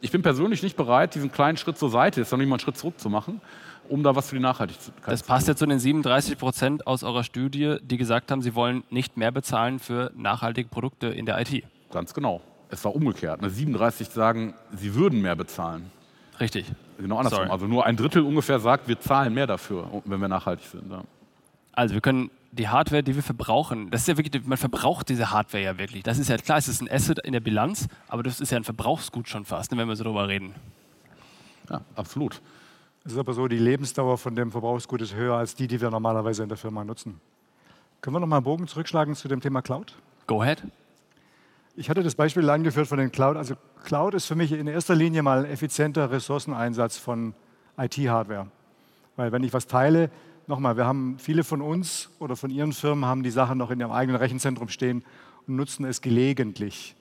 Ich 0.01 0.11
bin 0.11 0.21
persönlich 0.21 0.63
nicht 0.63 0.75
bereit, 0.75 1.15
diesen 1.15 1.31
kleinen 1.31 1.57
Schritt 1.57 1.77
zur 1.77 1.89
Seite, 1.89 2.19
jetzt 2.19 2.31
noch 2.31 2.39
nicht 2.39 2.49
mal 2.49 2.55
einen 2.55 2.59
Schritt 2.59 2.77
zurück 2.77 2.99
zu 2.99 3.09
machen, 3.09 3.39
um 3.87 4.03
da 4.03 4.15
was 4.15 4.29
für 4.29 4.35
die 4.35 4.41
Nachhaltigkeit 4.41 4.83
zu 4.83 4.91
tun. 4.91 5.01
Das 5.05 5.23
passt 5.23 5.47
jetzt 5.47 5.59
zu 5.59 5.65
den 5.65 5.79
37 5.79 6.37
Prozent 6.37 6.87
aus 6.87 7.03
eurer 7.03 7.23
Studie, 7.23 7.77
die 7.81 7.97
gesagt 7.97 8.31
haben, 8.31 8.41
sie 8.41 8.55
wollen 8.55 8.83
nicht 8.89 9.15
mehr 9.15 9.31
bezahlen 9.31 9.79
für 9.79 10.11
nachhaltige 10.15 10.67
Produkte 10.67 11.07
in 11.07 11.25
der 11.25 11.39
IT. 11.39 11.63
Ganz 11.91 12.13
genau. 12.13 12.41
Es 12.69 12.83
war 12.83 12.95
umgekehrt. 12.95 13.41
37 13.41 14.09
sagen, 14.09 14.55
sie 14.75 14.95
würden 14.95 15.21
mehr 15.21 15.35
bezahlen. 15.35 15.91
Richtig. 16.39 16.65
Genau 17.01 17.17
andersrum. 17.17 17.39
Sorry. 17.39 17.51
Also 17.51 17.67
nur 17.67 17.85
ein 17.85 17.97
Drittel 17.97 18.23
ungefähr 18.23 18.59
sagt, 18.59 18.87
wir 18.87 18.99
zahlen 18.99 19.33
mehr 19.33 19.47
dafür, 19.47 19.89
wenn 20.05 20.19
wir 20.19 20.27
nachhaltig 20.27 20.67
sind. 20.67 20.91
Ja. 20.91 21.03
Also 21.73 21.93
wir 21.93 22.01
können 22.01 22.29
die 22.51 22.67
Hardware, 22.67 23.01
die 23.01 23.15
wir 23.15 23.23
verbrauchen, 23.23 23.89
das 23.91 24.01
ist 24.01 24.07
ja 24.07 24.17
wirklich, 24.17 24.45
man 24.45 24.57
verbraucht 24.57 25.09
diese 25.09 25.31
Hardware 25.31 25.63
ja 25.63 25.77
wirklich. 25.77 26.03
Das 26.03 26.17
ist 26.17 26.29
ja 26.29 26.37
klar, 26.37 26.57
es 26.57 26.67
ist 26.67 26.81
ein 26.81 26.91
Asset 26.91 27.19
in 27.19 27.31
der 27.31 27.39
Bilanz, 27.39 27.87
aber 28.09 28.23
das 28.23 28.41
ist 28.41 28.51
ja 28.51 28.57
ein 28.57 28.63
Verbrauchsgut 28.63 29.29
schon 29.29 29.45
fast, 29.45 29.75
wenn 29.75 29.87
wir 29.87 29.95
so 29.95 30.03
drüber 30.03 30.27
reden. 30.27 30.53
Ja, 31.69 31.81
absolut. 31.95 32.41
Es 33.05 33.13
ist 33.13 33.17
aber 33.17 33.33
so, 33.33 33.47
die 33.47 33.57
Lebensdauer 33.57 34.17
von 34.17 34.35
dem 34.35 34.51
Verbrauchsgut 34.51 35.01
ist 35.01 35.15
höher 35.15 35.35
als 35.37 35.55
die, 35.55 35.67
die 35.67 35.79
wir 35.79 35.89
normalerweise 35.89 36.43
in 36.43 36.49
der 36.49 36.57
Firma 36.57 36.83
nutzen. 36.83 37.19
Können 38.01 38.15
wir 38.15 38.19
noch 38.19 38.27
mal 38.27 38.37
einen 38.37 38.43
Bogen 38.43 38.67
zurückschlagen 38.67 39.15
zu 39.15 39.27
dem 39.27 39.41
Thema 39.41 39.61
Cloud? 39.61 39.95
Go 40.27 40.41
ahead. 40.41 40.61
Ich 41.75 41.89
hatte 41.89 42.03
das 42.03 42.15
Beispiel 42.15 42.49
angeführt 42.49 42.87
von 42.87 42.97
den 42.97 43.11
Cloud. 43.11 43.37
Also 43.37 43.55
Cloud 43.85 44.13
ist 44.13 44.25
für 44.25 44.35
mich 44.35 44.51
in 44.51 44.67
erster 44.67 44.93
Linie 44.93 45.23
mal 45.23 45.45
effizienter 45.45 46.11
Ressourceneinsatz 46.11 46.97
von 46.97 47.33
IT-Hardware. 47.77 48.47
Weil 49.15 49.31
wenn 49.31 49.43
ich 49.43 49.53
was 49.53 49.67
teile, 49.67 50.09
nochmal, 50.47 50.75
wir 50.75 50.85
haben 50.85 51.17
viele 51.17 51.45
von 51.45 51.61
uns 51.61 52.09
oder 52.19 52.35
von 52.35 52.49
Ihren 52.49 52.73
Firmen 52.73 53.05
haben 53.05 53.23
die 53.23 53.31
Sachen 53.31 53.57
noch 53.57 53.71
in 53.71 53.79
ihrem 53.79 53.91
eigenen 53.91 54.17
Rechenzentrum 54.17 54.67
stehen 54.67 55.03
und 55.47 55.55
nutzen 55.55 55.85
es 55.85 56.01
gelegentlich. 56.01 56.95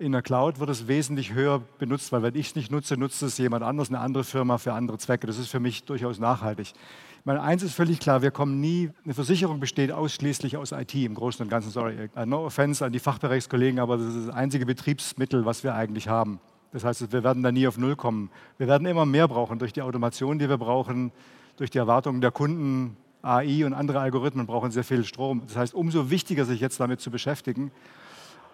In 0.00 0.12
der 0.12 0.22
Cloud 0.22 0.58
wird 0.58 0.70
es 0.70 0.88
wesentlich 0.88 1.34
höher 1.34 1.60
benutzt, 1.78 2.10
weil 2.10 2.22
wenn 2.22 2.34
ich 2.34 2.46
es 2.46 2.54
nicht 2.54 2.72
nutze, 2.72 2.96
nutzt 2.96 3.22
es 3.22 3.36
jemand 3.36 3.62
anderes, 3.62 3.90
eine 3.90 3.98
andere 3.98 4.24
Firma 4.24 4.56
für 4.56 4.72
andere 4.72 4.96
Zwecke. 4.96 5.26
Das 5.26 5.36
ist 5.36 5.48
für 5.48 5.60
mich 5.60 5.84
durchaus 5.84 6.18
nachhaltig. 6.18 6.72
Ich 7.18 7.26
meine, 7.26 7.42
eins 7.42 7.62
ist 7.62 7.74
völlig 7.74 8.00
klar, 8.00 8.22
wir 8.22 8.30
kommen 8.30 8.60
nie, 8.60 8.88
eine 9.04 9.12
Versicherung 9.12 9.60
besteht 9.60 9.92
ausschließlich 9.92 10.56
aus 10.56 10.72
IT 10.72 10.94
im 10.94 11.14
Großen 11.14 11.42
und 11.44 11.50
Ganzen. 11.50 11.70
Sorry, 11.70 12.08
uh, 12.16 12.24
no 12.24 12.46
offense 12.46 12.82
an 12.82 12.92
die 12.92 12.98
Fachbereichskollegen, 12.98 13.78
aber 13.78 13.98
das 13.98 14.06
ist 14.14 14.28
das 14.28 14.34
einzige 14.34 14.64
Betriebsmittel, 14.64 15.44
was 15.44 15.64
wir 15.64 15.74
eigentlich 15.74 16.08
haben. 16.08 16.40
Das 16.72 16.82
heißt, 16.82 17.12
wir 17.12 17.22
werden 17.22 17.42
da 17.42 17.52
nie 17.52 17.68
auf 17.68 17.76
Null 17.76 17.94
kommen. 17.94 18.30
Wir 18.56 18.68
werden 18.68 18.86
immer 18.86 19.04
mehr 19.04 19.28
brauchen 19.28 19.58
durch 19.58 19.74
die 19.74 19.82
Automation, 19.82 20.38
die 20.38 20.48
wir 20.48 20.56
brauchen, 20.56 21.12
durch 21.58 21.68
die 21.68 21.76
Erwartungen 21.76 22.22
der 22.22 22.30
Kunden. 22.30 22.96
AI 23.20 23.66
und 23.66 23.74
andere 23.74 24.00
Algorithmen 24.00 24.46
brauchen 24.46 24.70
sehr 24.70 24.82
viel 24.84 25.04
Strom. 25.04 25.42
Das 25.46 25.58
heißt, 25.58 25.74
umso 25.74 26.08
wichtiger, 26.08 26.46
sich 26.46 26.58
jetzt 26.58 26.80
damit 26.80 27.02
zu 27.02 27.10
beschäftigen. 27.10 27.70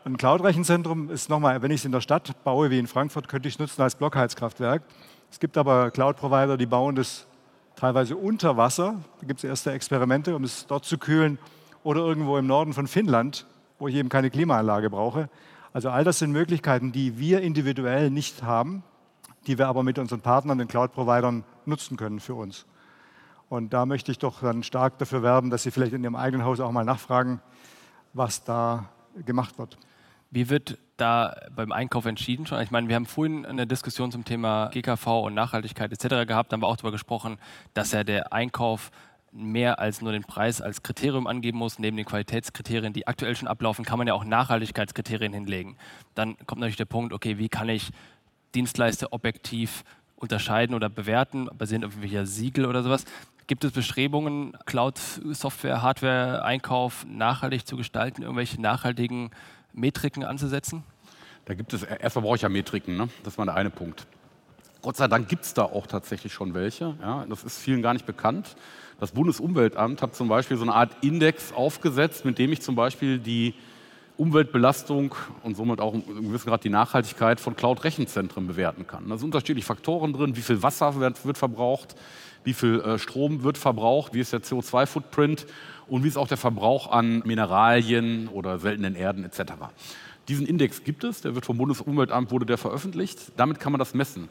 Ein 0.07 0.19
Cloud-Rechenzentrum 0.19 1.11
ist 1.11 1.29
nochmal, 1.29 1.63
wenn 1.63 1.73
ich 1.73 1.81
es 1.81 1.85
in 1.85 1.91
der 1.91 2.01
Stadt 2.01 2.45
baue, 2.45 2.71
wie 2.71 2.79
in 2.79 2.87
Frankfurt, 2.87 3.27
könnte 3.27 3.49
ich 3.49 3.55
es 3.55 3.59
nutzen 3.59 3.83
als 3.83 3.97
Blockheizkraftwerk. 3.97 4.85
Es 5.33 5.41
gibt 5.41 5.59
aber 5.59 5.91
Cloud-Provider, 5.91 6.57
die 6.57 6.67
bauen 6.67 6.95
das 6.95 7.27
teilweise 7.75 8.17
unter 8.17 8.57
Wasser. 8.57 9.03
Da 9.21 9.27
gibt 9.27 9.41
es 9.41 9.45
erste 9.45 9.73
Experimente, 9.73 10.37
um 10.37 10.45
es 10.45 10.69
dort 10.69 10.85
zu 10.85 10.97
kühlen. 10.97 11.41
Oder 11.83 12.03
irgendwo 12.03 12.39
im 12.39 12.47
Norden 12.47 12.73
von 12.73 12.87
Finnland, 12.87 13.49
wo 13.81 13.89
ich 13.89 13.97
eben 13.97 14.09
keine 14.09 14.31
Klimaanlage 14.31 14.91
brauche. 14.91 15.29
Also 15.73 15.91
all 15.91 16.05
das 16.05 16.21
sind 16.21 16.31
Möglichkeiten, 16.31 16.93
die 16.93 17.19
wir 17.19 17.41
individuell 17.41 18.09
nicht 18.09 18.45
haben, 18.45 18.85
die 19.49 19.59
wir 19.59 19.67
aber 19.67 19.83
mit 19.83 19.99
unseren 19.99 20.21
Partnern, 20.21 20.59
den 20.59 20.69
Cloud-Providern, 20.69 21.43
nutzen 21.65 21.97
können 21.97 22.21
für 22.21 22.37
uns. 22.37 22.65
Und 23.49 23.73
da 23.73 23.87
möchte 23.87 24.13
ich 24.13 24.21
doch 24.21 24.41
dann 24.41 24.63
stark 24.63 24.99
dafür 24.99 25.25
werben, 25.25 25.51
dass 25.51 25.65
Sie 25.65 25.73
vielleicht 25.73 25.95
in 25.95 26.05
Ihrem 26.05 26.15
eigenen 26.15 26.47
Haus 26.47 26.61
auch 26.61 26.71
mal 26.71 26.85
nachfragen, 26.85 27.41
was 28.13 28.45
da 28.45 28.85
gemacht 29.25 29.59
wird. 29.59 29.77
Wie 30.31 30.49
wird 30.49 30.79
da 30.97 31.37
beim 31.55 31.73
Einkauf 31.73 32.07
entschieden 32.07 32.47
schon? 32.47 32.61
Ich 32.61 32.71
meine, 32.71 32.89
wir 32.89 32.97
haben 32.97 33.07
vorhin 33.07 33.47
eine 33.47 33.67
Diskussion 33.67 34.11
zum 34.11 34.25
Thema 34.25 34.69
GKV 34.69 35.07
und 35.25 35.35
Nachhaltigkeit 35.35 35.93
etc. 35.93 36.27
gehabt, 36.27 36.51
da 36.51 36.55
haben 36.55 36.63
wir 36.63 36.69
auch 36.69 36.77
darüber 36.77 36.93
gesprochen, 36.93 37.39
dass 37.75 37.93
ja 37.93 38.05
der 38.05 38.33
Einkauf 38.33 38.91
mehr 39.33 39.79
als 39.79 40.01
nur 40.01 40.13
den 40.13 40.25
Preis 40.25 40.61
als 40.61 40.83
Kriterium 40.83 41.27
angeben 41.27 41.59
muss. 41.59 41.79
Neben 41.79 41.97
den 41.97 42.07
Qualitätskriterien, 42.07 42.93
die 42.93 43.07
aktuell 43.07 43.37
schon 43.37 43.49
ablaufen, 43.49 43.85
kann 43.85 43.99
man 43.99 44.07
ja 44.07 44.15
auch 44.15 44.25
Nachhaltigkeitskriterien 44.25 45.33
hinlegen. 45.33 45.77
Dann 46.15 46.37
kommt 46.47 46.61
natürlich 46.61 46.77
der 46.77 46.87
Punkt, 46.87 47.13
okay, 47.13 47.39
wie 47.39 47.49
kann 47.49 47.69
ich 47.69 47.91
Dienstleister 48.55 49.13
objektiv 49.13 49.85
unterscheiden 50.17 50.75
oder 50.75 50.89
bewerten, 50.89 51.49
basierend 51.59 51.85
auf 51.85 51.93
irgendwelcher 51.93 52.27
Siegel 52.27 52.65
oder 52.65 52.83
sowas. 52.83 53.05
Gibt 53.47 53.65
es 53.65 53.73
Bestrebungen, 53.73 54.57
Cloud-Software, 54.65 55.83
Hardware-Einkauf 55.83 57.05
nachhaltig 57.07 57.67
zu 57.67 57.77
gestalten, 57.77 58.23
irgendwelche 58.23 58.61
nachhaltigen 58.61 59.31
Metriken 59.77 60.25
anzusetzen? 60.25 60.83
Da 61.45 61.55
gibt 61.55 61.73
es, 61.73 61.85
erstmal 61.85 62.25
brauche 62.25 62.37
ich 62.37 62.43
ja 62.43 62.49
Metriken, 62.49 62.97
ne? 62.97 63.09
das 63.23 63.37
mal 63.37 63.45
der 63.45 63.55
eine 63.55 63.71
Punkt. 63.71 64.07
Gott 64.83 64.97
sei 64.97 65.07
Dank 65.07 65.29
gibt 65.29 65.45
es 65.45 65.55
da 65.55 65.63
auch 65.63 65.87
tatsächlich 65.87 66.33
schon 66.33 66.55
welche. 66.55 66.97
Ja? 67.01 67.25
Das 67.29 67.45
ist 67.45 67.59
vielen 67.59 67.83
gar 67.83 67.93
nicht 67.93 68.07
bekannt. 68.07 68.57
Das 68.99 69.13
Bundesumweltamt 69.13 70.03
hat 70.03 70.17
zum 70.17 70.29
Beispiel 70.29 70.57
so 70.57 70.65
eine 70.65 70.75
Art 70.75 70.93
Index 71.03 71.53
aufgesetzt, 71.53 72.25
mit 72.25 72.39
dem 72.39 72.53
ich 72.53 72.63
zum 72.63 72.75
Beispiel 72.75 73.19
die 73.19 73.55
Umweltbelastung 74.17 75.15
und 75.43 75.57
somit 75.57 75.81
auch 75.81 75.93
in 75.93 76.05
gewissem 76.29 76.49
Grad 76.49 76.65
die 76.65 76.71
Nachhaltigkeit 76.71 77.39
von 77.39 77.55
Cloud-Rechenzentren 77.55 78.47
bewerten 78.47 78.87
kann. 78.87 79.09
Da 79.09 79.19
sind 79.19 79.27
unterschiedliche 79.27 79.67
Faktoren 79.67 80.15
drin, 80.15 80.37
wie 80.37 80.41
viel 80.41 80.63
Wasser 80.63 80.99
wird, 80.99 81.25
wird 81.27 81.37
verbraucht, 81.37 81.97
wie 82.45 82.55
viel 82.55 82.81
äh, 82.81 82.99
Strom 82.99 83.43
wird 83.43 83.59
verbraucht, 83.59 84.15
wie 84.15 84.21
ist 84.21 84.33
der 84.33 84.41
CO2-Footprint 84.41 85.47
und 85.89 86.05
wie 86.05 86.09
ist 86.09 86.17
auch 86.17 86.29
der 86.29 86.37
Verbrauch 86.37 86.91
an 86.91 87.23
Mineralien 87.25 88.29
oder 88.29 88.59
seltenen 88.59 88.95
Erden 88.95 89.25
etc. 89.25 89.53
Diesen 90.29 90.47
Index 90.47 90.83
gibt 90.83 91.05
es, 91.05 91.21
der 91.21 91.35
wird 91.35 91.47
vom 91.47 91.57
Bundesumweltamt 91.59 92.31
wurde 92.31 92.47
der 92.47 92.59
veröffentlicht. 92.59 93.33
Damit 93.37 93.61
kann 93.61 93.73
man 93.73 93.79
das 93.79 93.95
messen. 93.95 94.29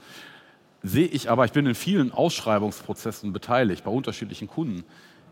Sehe 0.84 1.08
ich 1.08 1.30
aber, 1.30 1.46
ich 1.46 1.52
bin 1.52 1.66
in 1.66 1.76
vielen 1.76 2.12
Ausschreibungsprozessen 2.12 3.34
beteiligt 3.34 3.84
bei 3.86 3.92
unterschiedlichen 3.92 4.48
Kunden. 4.48 4.84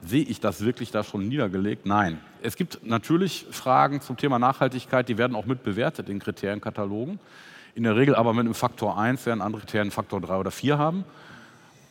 Sehe 0.01 0.23
ich 0.23 0.39
das 0.39 0.61
wirklich 0.61 0.91
da 0.91 1.03
schon 1.03 1.27
niedergelegt? 1.27 1.85
Nein. 1.85 2.19
Es 2.41 2.55
gibt 2.55 2.85
natürlich 2.85 3.45
Fragen 3.51 4.01
zum 4.01 4.17
Thema 4.17 4.39
Nachhaltigkeit, 4.39 5.07
die 5.07 5.17
werden 5.17 5.35
auch 5.35 5.45
mit 5.45 5.63
bewertet 5.63 6.09
in 6.09 6.19
Kriterienkatalogen. 6.19 7.19
In 7.75 7.83
der 7.83 7.95
Regel 7.95 8.15
aber 8.15 8.33
mit 8.33 8.45
einem 8.45 8.53
Faktor 8.53 8.97
1, 8.97 9.25
während 9.25 9.41
andere 9.41 9.61
Kriterien 9.61 9.91
Faktor 9.91 10.21
3 10.21 10.37
oder 10.37 10.51
4 10.51 10.77
haben. 10.77 11.03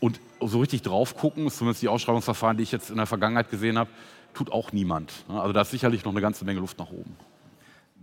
Und 0.00 0.20
so 0.40 0.60
richtig 0.60 0.82
drauf 0.82 1.16
gucken, 1.16 1.48
zumindest 1.50 1.82
die 1.82 1.88
Ausschreibungsverfahren, 1.88 2.56
die 2.56 2.64
ich 2.64 2.72
jetzt 2.72 2.90
in 2.90 2.96
der 2.96 3.06
Vergangenheit 3.06 3.50
gesehen 3.50 3.78
habe, 3.78 3.90
tut 4.34 4.52
auch 4.52 4.72
niemand. 4.72 5.12
Also 5.28 5.52
da 5.52 5.62
ist 5.62 5.70
sicherlich 5.70 6.04
noch 6.04 6.12
eine 6.12 6.20
ganze 6.20 6.44
Menge 6.44 6.60
Luft 6.60 6.78
nach 6.78 6.90
oben. 6.90 7.16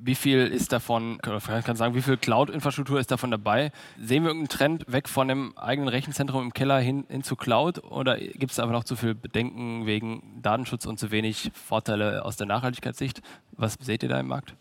Wie 0.01 0.15
viel 0.15 0.47
ist 0.47 0.71
davon, 0.71 1.19
ich 1.25 1.65
kann 1.65 1.75
sagen, 1.75 1.93
wie 1.93 2.01
viel 2.01 2.15
Cloud-Infrastruktur 2.15 3.01
ist 3.01 3.11
davon 3.11 3.31
dabei? 3.31 3.73
Sehen 4.01 4.23
wir 4.23 4.29
irgendeinen 4.29 4.47
Trend 4.47 4.85
weg 4.87 5.09
von 5.09 5.27
dem 5.27 5.57
eigenen 5.57 5.89
Rechenzentrum 5.89 6.43
im 6.43 6.53
Keller 6.53 6.79
hin, 6.79 7.05
hin 7.09 7.21
zu 7.21 7.35
Cloud 7.35 7.83
oder 7.83 8.17
gibt 8.17 8.53
es 8.53 8.59
einfach 8.59 8.71
noch 8.71 8.85
zu 8.85 8.95
viel 8.95 9.13
Bedenken 9.13 9.85
wegen 9.85 10.39
Datenschutz 10.41 10.85
und 10.85 10.99
zu 10.99 11.11
wenig 11.11 11.51
Vorteile 11.53 12.23
aus 12.23 12.37
der 12.37 12.47
Nachhaltigkeitssicht? 12.47 13.21
Was 13.57 13.73
seht 13.73 14.03
ihr 14.03 14.09
da 14.09 14.17
im 14.21 14.27
Markt? 14.27 14.55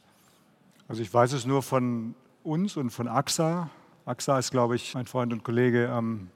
Also 0.88 1.02
ich 1.02 1.14
weiß 1.14 1.32
es 1.34 1.46
nur 1.46 1.62
von 1.62 2.16
uns 2.42 2.76
und 2.76 2.90
von 2.90 3.06
AXA. 3.06 3.70
AXA 4.06 4.40
ist, 4.40 4.50
glaube 4.50 4.74
ich, 4.74 4.94
mein 4.94 5.06
Freund 5.06 5.32
und 5.32 5.44
Kollege, 5.44 5.88
ähm, 5.92 6.30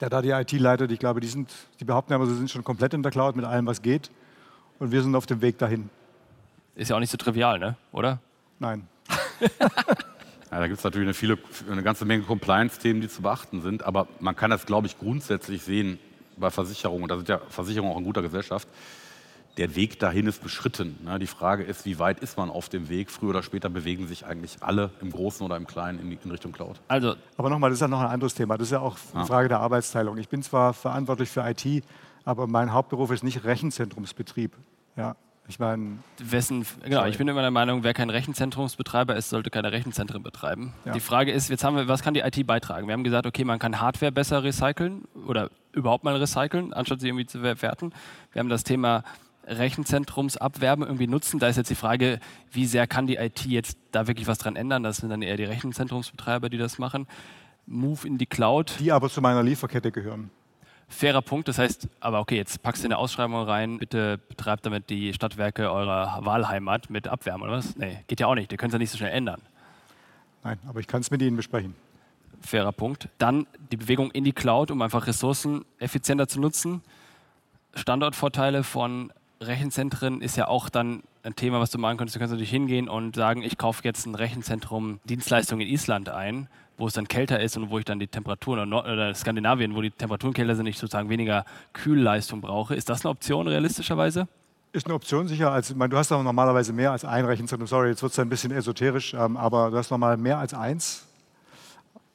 der 0.00 0.08
da 0.08 0.22
die 0.22 0.30
IT 0.30 0.52
leitet, 0.52 0.92
ich 0.92 0.98
glaube, 0.98 1.20
die, 1.20 1.26
sind, 1.26 1.52
die 1.80 1.84
behaupten 1.84 2.12
aber, 2.12 2.26
sie 2.26 2.36
sind 2.36 2.50
schon 2.50 2.64
komplett 2.64 2.94
in 2.94 3.02
der 3.02 3.12
Cloud 3.12 3.36
mit 3.36 3.44
allem, 3.44 3.66
was 3.66 3.82
geht. 3.82 4.10
Und 4.78 4.92
wir 4.92 5.02
sind 5.02 5.14
auf 5.14 5.26
dem 5.26 5.40
Weg 5.40 5.58
dahin. 5.58 5.90
Ist 6.74 6.90
ja 6.90 6.96
auch 6.96 7.00
nicht 7.00 7.10
so 7.10 7.16
trivial, 7.16 7.58
ne? 7.58 7.76
oder? 7.92 8.20
Nein. 8.58 8.86
ja, 9.40 9.68
da 10.50 10.66
gibt 10.66 10.78
es 10.78 10.84
natürlich 10.84 11.06
eine, 11.06 11.14
viele, 11.14 11.38
eine 11.70 11.82
ganze 11.82 12.04
Menge 12.04 12.22
Compliance-Themen, 12.22 13.00
die 13.00 13.08
zu 13.08 13.22
beachten 13.22 13.62
sind. 13.62 13.82
Aber 13.82 14.06
man 14.20 14.36
kann 14.36 14.50
das, 14.50 14.66
glaube 14.66 14.86
ich, 14.86 14.98
grundsätzlich 14.98 15.62
sehen 15.62 15.98
bei 16.36 16.50
Versicherungen. 16.50 17.02
Und 17.02 17.10
da 17.10 17.16
sind 17.16 17.28
ja 17.28 17.40
Versicherungen 17.48 17.92
auch 17.92 17.98
in 17.98 18.04
guter 18.04 18.22
Gesellschaft 18.22 18.68
der 19.58 19.74
Weg 19.74 19.98
dahin 19.98 20.26
ist 20.26 20.42
beschritten. 20.42 20.96
Die 21.20 21.26
Frage 21.26 21.64
ist, 21.64 21.84
wie 21.84 21.98
weit 21.98 22.20
ist 22.20 22.38
man 22.38 22.48
auf 22.48 22.68
dem 22.68 22.88
Weg? 22.88 23.10
Früher 23.10 23.30
oder 23.30 23.42
später 23.42 23.68
bewegen 23.68 24.06
sich 24.06 24.24
eigentlich 24.24 24.58
alle 24.60 24.90
im 25.00 25.10
Großen 25.10 25.44
oder 25.44 25.56
im 25.56 25.66
Kleinen 25.66 26.16
in, 26.22 26.30
Richtung 26.30 26.52
Cloud. 26.52 26.80
Also, 26.86 27.16
aber 27.36 27.50
nochmal, 27.50 27.70
das 27.70 27.78
ist 27.78 27.80
ja 27.80 27.88
noch 27.88 28.00
ein 28.00 28.06
anderes 28.06 28.34
Thema. 28.34 28.56
Das 28.56 28.68
ist 28.68 28.72
ja 28.72 28.80
auch 28.80 28.96
eine 29.12 29.26
Frage 29.26 29.48
der 29.48 29.58
Arbeitsteilung. 29.58 30.16
Ich 30.18 30.28
bin 30.28 30.42
zwar 30.42 30.72
verantwortlich 30.72 31.28
für 31.28 31.40
IT, 31.40 31.84
aber 32.28 32.46
mein 32.46 32.74
Hauptberuf 32.74 33.10
ist 33.10 33.24
nicht 33.24 33.44
Rechenzentrumsbetrieb. 33.44 34.52
Ja, 34.96 35.16
ich 35.48 35.58
meine. 35.58 35.96
Wessen, 36.18 36.66
genau, 36.84 37.06
ich 37.06 37.16
bin 37.16 37.26
immer 37.26 37.40
der 37.40 37.50
Meinung, 37.50 37.84
wer 37.84 37.94
kein 37.94 38.10
Rechenzentrumsbetreiber 38.10 39.16
ist, 39.16 39.30
sollte 39.30 39.48
keine 39.48 39.72
Rechenzentren 39.72 40.22
betreiben. 40.22 40.74
Ja. 40.84 40.92
Die 40.92 41.00
Frage 41.00 41.32
ist, 41.32 41.48
jetzt 41.48 41.64
haben 41.64 41.76
wir, 41.76 41.88
was 41.88 42.02
kann 42.02 42.12
die 42.12 42.20
IT 42.20 42.46
beitragen? 42.46 42.86
Wir 42.86 42.92
haben 42.92 43.02
gesagt, 43.02 43.26
okay, 43.26 43.44
man 43.44 43.58
kann 43.58 43.80
Hardware 43.80 44.12
besser 44.12 44.44
recyceln 44.44 45.08
oder 45.26 45.48
überhaupt 45.72 46.04
mal 46.04 46.16
recyceln, 46.16 46.74
anstatt 46.74 47.00
sie 47.00 47.08
irgendwie 47.08 47.24
zu 47.24 47.40
verwerten. 47.40 47.94
Wir 48.32 48.40
haben 48.40 48.50
das 48.50 48.62
Thema 48.62 49.04
Rechenzentrumsabwerben 49.46 50.84
irgendwie 50.84 51.06
nutzen. 51.06 51.38
Da 51.38 51.48
ist 51.48 51.56
jetzt 51.56 51.70
die 51.70 51.76
Frage, 51.76 52.20
wie 52.52 52.66
sehr 52.66 52.86
kann 52.86 53.06
die 53.06 53.16
IT 53.16 53.46
jetzt 53.46 53.78
da 53.90 54.06
wirklich 54.06 54.26
was 54.26 54.36
dran 54.36 54.54
ändern? 54.54 54.82
Das 54.82 54.98
sind 54.98 55.08
dann 55.08 55.22
eher 55.22 55.38
die 55.38 55.44
Rechenzentrumsbetreiber, 55.44 56.50
die 56.50 56.58
das 56.58 56.78
machen. 56.78 57.06
Move 57.64 58.06
in 58.06 58.18
die 58.18 58.26
Cloud. 58.26 58.74
Die 58.80 58.92
aber 58.92 59.08
zu 59.08 59.22
meiner 59.22 59.42
Lieferkette 59.42 59.90
gehören. 59.92 60.30
Fairer 60.88 61.20
Punkt, 61.20 61.48
das 61.48 61.58
heißt, 61.58 61.86
aber 62.00 62.18
okay, 62.20 62.36
jetzt 62.36 62.62
packst 62.62 62.82
du 62.82 62.88
eine 62.88 62.96
Ausschreibung 62.96 63.42
rein, 63.42 63.78
bitte 63.78 64.18
betreibt 64.18 64.64
damit 64.64 64.88
die 64.88 65.12
Stadtwerke 65.12 65.70
eurer 65.70 66.24
Wahlheimat 66.24 66.88
mit 66.88 67.08
Abwärme 67.08 67.44
oder 67.44 67.52
was? 67.52 67.76
Nee, 67.76 68.04
geht 68.06 68.20
ja 68.20 68.26
auch 68.26 68.34
nicht, 68.34 68.50
ihr 68.50 68.58
könnt 68.58 68.70
es 68.70 68.74
ja 68.74 68.78
nicht 68.78 68.90
so 68.90 68.96
schnell 68.96 69.12
ändern. 69.12 69.42
Nein, 70.42 70.58
aber 70.66 70.80
ich 70.80 70.86
kann 70.86 71.00
es 71.00 71.10
mit 71.10 71.20
Ihnen 71.20 71.36
besprechen. 71.36 71.74
Fairer 72.40 72.72
Punkt. 72.72 73.08
Dann 73.18 73.46
die 73.70 73.76
Bewegung 73.76 74.10
in 74.12 74.24
die 74.24 74.32
Cloud, 74.32 74.70
um 74.70 74.80
einfach 74.80 75.06
Ressourcen 75.06 75.64
effizienter 75.78 76.28
zu 76.28 76.40
nutzen. 76.40 76.82
Standortvorteile 77.74 78.64
von 78.64 79.12
Rechenzentren 79.40 80.20
ist 80.22 80.36
ja 80.36 80.48
auch 80.48 80.68
dann 80.68 81.02
ein 81.22 81.36
Thema, 81.36 81.60
was 81.60 81.70
du 81.70 81.78
machen 81.78 81.98
könntest. 81.98 82.16
Du 82.16 82.20
kannst 82.20 82.32
natürlich 82.32 82.50
hingehen 82.50 82.88
und 82.88 83.16
sagen, 83.16 83.42
ich 83.42 83.58
kaufe 83.58 83.82
jetzt 83.84 84.06
ein 84.06 84.14
Rechenzentrum 84.14 85.00
Dienstleistung 85.04 85.60
in 85.60 85.68
Island 85.68 86.08
ein, 86.08 86.48
wo 86.78 86.86
es 86.86 86.94
dann 86.94 87.08
kälter 87.08 87.40
ist 87.40 87.56
und 87.56 87.70
wo 87.70 87.78
ich 87.78 87.84
dann 87.84 87.98
die 87.98 88.06
Temperaturen 88.06 88.72
oder, 88.72 88.90
oder 88.90 89.14
Skandinavien, 89.14 89.74
wo 89.74 89.82
die 89.82 89.90
Temperaturen 89.90 90.32
kälter 90.32 90.54
sind, 90.54 90.66
ich 90.66 90.78
sozusagen 90.78 91.10
weniger 91.10 91.44
Kühlleistung 91.72 92.40
brauche. 92.40 92.74
Ist 92.74 92.88
das 92.88 93.04
eine 93.04 93.10
Option 93.10 93.48
realistischerweise? 93.48 94.28
Ist 94.72 94.86
eine 94.86 94.94
Option 94.94 95.26
sicher. 95.26 95.50
Als, 95.50 95.70
ich 95.70 95.76
meine, 95.76 95.90
du 95.90 95.96
hast 95.96 96.12
aber 96.12 96.22
normalerweise 96.22 96.72
mehr 96.72 96.92
als 96.92 97.04
ein 97.04 97.24
Rechenzentrum. 97.24 97.66
Sorry, 97.66 97.88
jetzt 97.88 98.02
wird 98.02 98.12
es 98.12 98.18
ein 98.18 98.28
bisschen 98.28 98.52
esoterisch, 98.52 99.12
ähm, 99.14 99.36
aber 99.36 99.70
du 99.70 99.76
hast 99.76 99.90
nochmal 99.90 100.16
mehr 100.16 100.38
als 100.38 100.54
eins. 100.54 101.04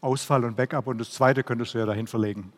Ausfall 0.02 0.44
und 0.44 0.56
Backup 0.56 0.88
und 0.88 0.98
das 0.98 1.12
zweite 1.12 1.44
könntest 1.44 1.74
du 1.74 1.80
ja 1.80 1.86
dahin 1.86 2.08
verlegen. 2.08 2.52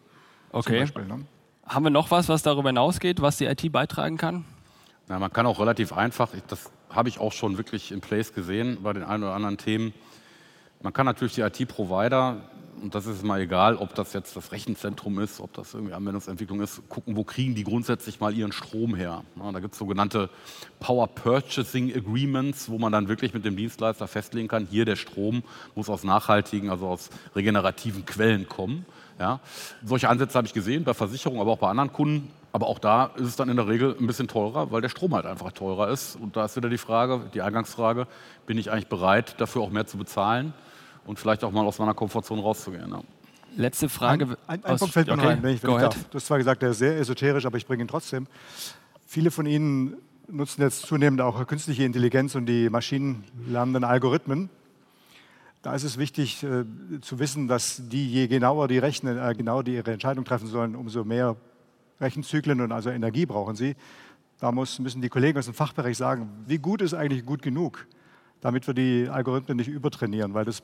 Okay. 0.51 0.79
Beispiel, 0.79 1.05
ne? 1.05 1.25
Haben 1.65 1.83
wir 1.85 1.89
noch 1.89 2.11
was, 2.11 2.29
was 2.29 2.43
darüber 2.43 2.69
hinausgeht, 2.69 3.21
was 3.21 3.37
die 3.37 3.45
IT 3.45 3.71
beitragen 3.71 4.17
kann? 4.17 4.45
Na, 5.07 5.19
man 5.19 5.31
kann 5.31 5.45
auch 5.45 5.59
relativ 5.59 5.93
einfach, 5.93 6.31
das 6.47 6.71
habe 6.89 7.09
ich 7.09 7.19
auch 7.19 7.31
schon 7.31 7.57
wirklich 7.57 7.91
in 7.91 8.01
Place 8.01 8.33
gesehen 8.33 8.79
bei 8.81 8.93
den 8.93 9.03
ein 9.03 9.23
oder 9.23 9.33
anderen 9.33 9.57
Themen. 9.57 9.93
Man 10.85 10.93
kann 10.93 11.07
natürlich 11.07 11.33
die 11.33 11.41
IT-Provider, 11.41 12.37
und 12.79 12.93
das 12.93 13.07
ist 13.07 13.23
mal 13.23 13.41
egal, 13.41 13.77
ob 13.77 13.95
das 13.95 14.13
jetzt 14.13 14.35
das 14.35 14.51
Rechenzentrum 14.51 15.17
ist, 15.17 15.39
ob 15.39 15.51
das 15.53 15.73
irgendwie 15.73 15.95
Anwendungsentwicklung 15.95 16.61
ist, 16.61 16.87
gucken, 16.89 17.15
wo 17.15 17.23
kriegen 17.23 17.55
die 17.55 17.63
grundsätzlich 17.63 18.19
mal 18.19 18.35
ihren 18.35 18.51
Strom 18.51 18.93
her. 18.93 19.23
Ja, 19.35 19.51
da 19.51 19.59
gibt 19.61 19.73
es 19.73 19.79
sogenannte 19.79 20.29
Power 20.79 21.07
Purchasing 21.07 21.91
Agreements, 21.91 22.69
wo 22.69 22.77
man 22.77 22.91
dann 22.91 23.07
wirklich 23.07 23.33
mit 23.33 23.45
dem 23.45 23.55
Dienstleister 23.55 24.07
festlegen 24.07 24.47
kann, 24.47 24.67
hier 24.69 24.85
der 24.85 24.95
Strom 24.95 25.41
muss 25.73 25.89
aus 25.89 26.03
nachhaltigen, 26.03 26.69
also 26.69 26.85
aus 26.85 27.09
regenerativen 27.35 28.05
Quellen 28.05 28.47
kommen. 28.47 28.85
Ja, 29.17 29.39
solche 29.83 30.07
Ansätze 30.07 30.37
habe 30.37 30.45
ich 30.45 30.53
gesehen 30.53 30.83
bei 30.83 30.93
Versicherungen, 30.93 31.41
aber 31.41 31.53
auch 31.53 31.57
bei 31.57 31.69
anderen 31.69 31.93
Kunden. 31.93 32.31
Aber 32.51 32.67
auch 32.67 32.77
da 32.77 33.05
ist 33.15 33.25
es 33.25 33.35
dann 33.35 33.49
in 33.49 33.55
der 33.55 33.67
Regel 33.67 33.95
ein 33.99 34.05
bisschen 34.05 34.27
teurer, 34.27 34.71
weil 34.71 34.81
der 34.81 34.89
Strom 34.89 35.15
halt 35.15 35.25
einfach 35.25 35.51
teurer 35.51 35.89
ist. 35.89 36.15
Und 36.15 36.37
da 36.37 36.45
ist 36.45 36.55
wieder 36.55 36.69
die 36.69 36.77
Frage, 36.77 37.21
die 37.33 37.41
Eingangsfrage, 37.41 38.05
bin 38.45 38.59
ich 38.59 38.71
eigentlich 38.71 38.87
bereit, 38.87 39.41
dafür 39.41 39.63
auch 39.63 39.71
mehr 39.71 39.87
zu 39.87 39.97
bezahlen 39.97 40.53
und 41.05 41.19
vielleicht 41.19 41.43
auch 41.43 41.51
mal 41.51 41.65
aus 41.65 41.79
meiner 41.79 41.93
Komfortzone 41.93 42.41
rauszugehen. 42.41 42.89
Ja. 42.89 43.01
Letzte 43.57 43.87
Frage. 43.89 44.25
Ein, 44.47 44.63
ein, 44.63 44.65
ein 44.65 44.77
Punkt 44.77 44.93
fällt 44.93 45.07
mir 45.07 45.13
okay. 45.13 45.27
rein, 45.27 45.43
wenn 45.43 45.55
ich, 45.55 45.63
wenn 45.63 45.71
ich 45.71 45.77
darf. 45.77 46.03
Du 46.09 46.15
hast 46.15 46.25
zwar 46.25 46.37
gesagt, 46.37 46.61
der 46.61 46.71
ist 46.71 46.79
sehr 46.79 46.97
esoterisch, 46.97 47.45
aber 47.45 47.57
ich 47.57 47.65
bringe 47.65 47.83
ihn 47.83 47.87
trotzdem. 47.87 48.27
Viele 49.05 49.31
von 49.31 49.45
Ihnen 49.45 49.95
nutzen 50.27 50.61
jetzt 50.61 50.81
zunehmend 50.81 51.21
auch 51.21 51.45
künstliche 51.47 51.83
Intelligenz 51.83 52.35
und 52.35 52.47
die 52.47 52.69
maschinenlernenden 52.69 53.83
Algorithmen. 53.83 54.49
Da 55.61 55.73
ist 55.73 55.83
es 55.83 55.97
wichtig 55.97 56.43
äh, 56.43 56.63
zu 57.01 57.17
wissen, 57.19 57.47
dass 57.47 57.81
die, 57.89 58.07
je 58.07 58.27
genauer 58.27 58.67
die 58.67 58.77
rechnen, 58.77 59.17
äh, 59.17 59.33
genau 59.35 59.61
die 59.61 59.75
ihre 59.75 59.93
Entscheidung 59.93 60.25
treffen 60.25 60.47
sollen, 60.47 60.75
umso 60.75 61.03
mehr 61.03 61.35
Rechenzyklen 61.99 62.61
und 62.61 62.71
also 62.71 62.89
Energie 62.89 63.25
brauchen 63.25 63.55
sie. 63.55 63.75
Da 64.39 64.51
muss, 64.51 64.79
müssen 64.79 65.01
die 65.01 65.09
Kollegen 65.09 65.39
aus 65.39 65.45
dem 65.45 65.53
Fachbereich 65.53 65.97
sagen, 65.97 66.29
wie 66.45 66.57
gut 66.57 66.81
ist 66.81 66.93
eigentlich 66.93 67.25
gut 67.25 67.41
genug, 67.41 67.87
damit 68.41 68.67
wir 68.67 68.73
die 68.73 69.07
Algorithmen 69.09 69.57
nicht 69.57 69.69
übertrainieren, 69.69 70.33
weil 70.33 70.45
das 70.45 70.61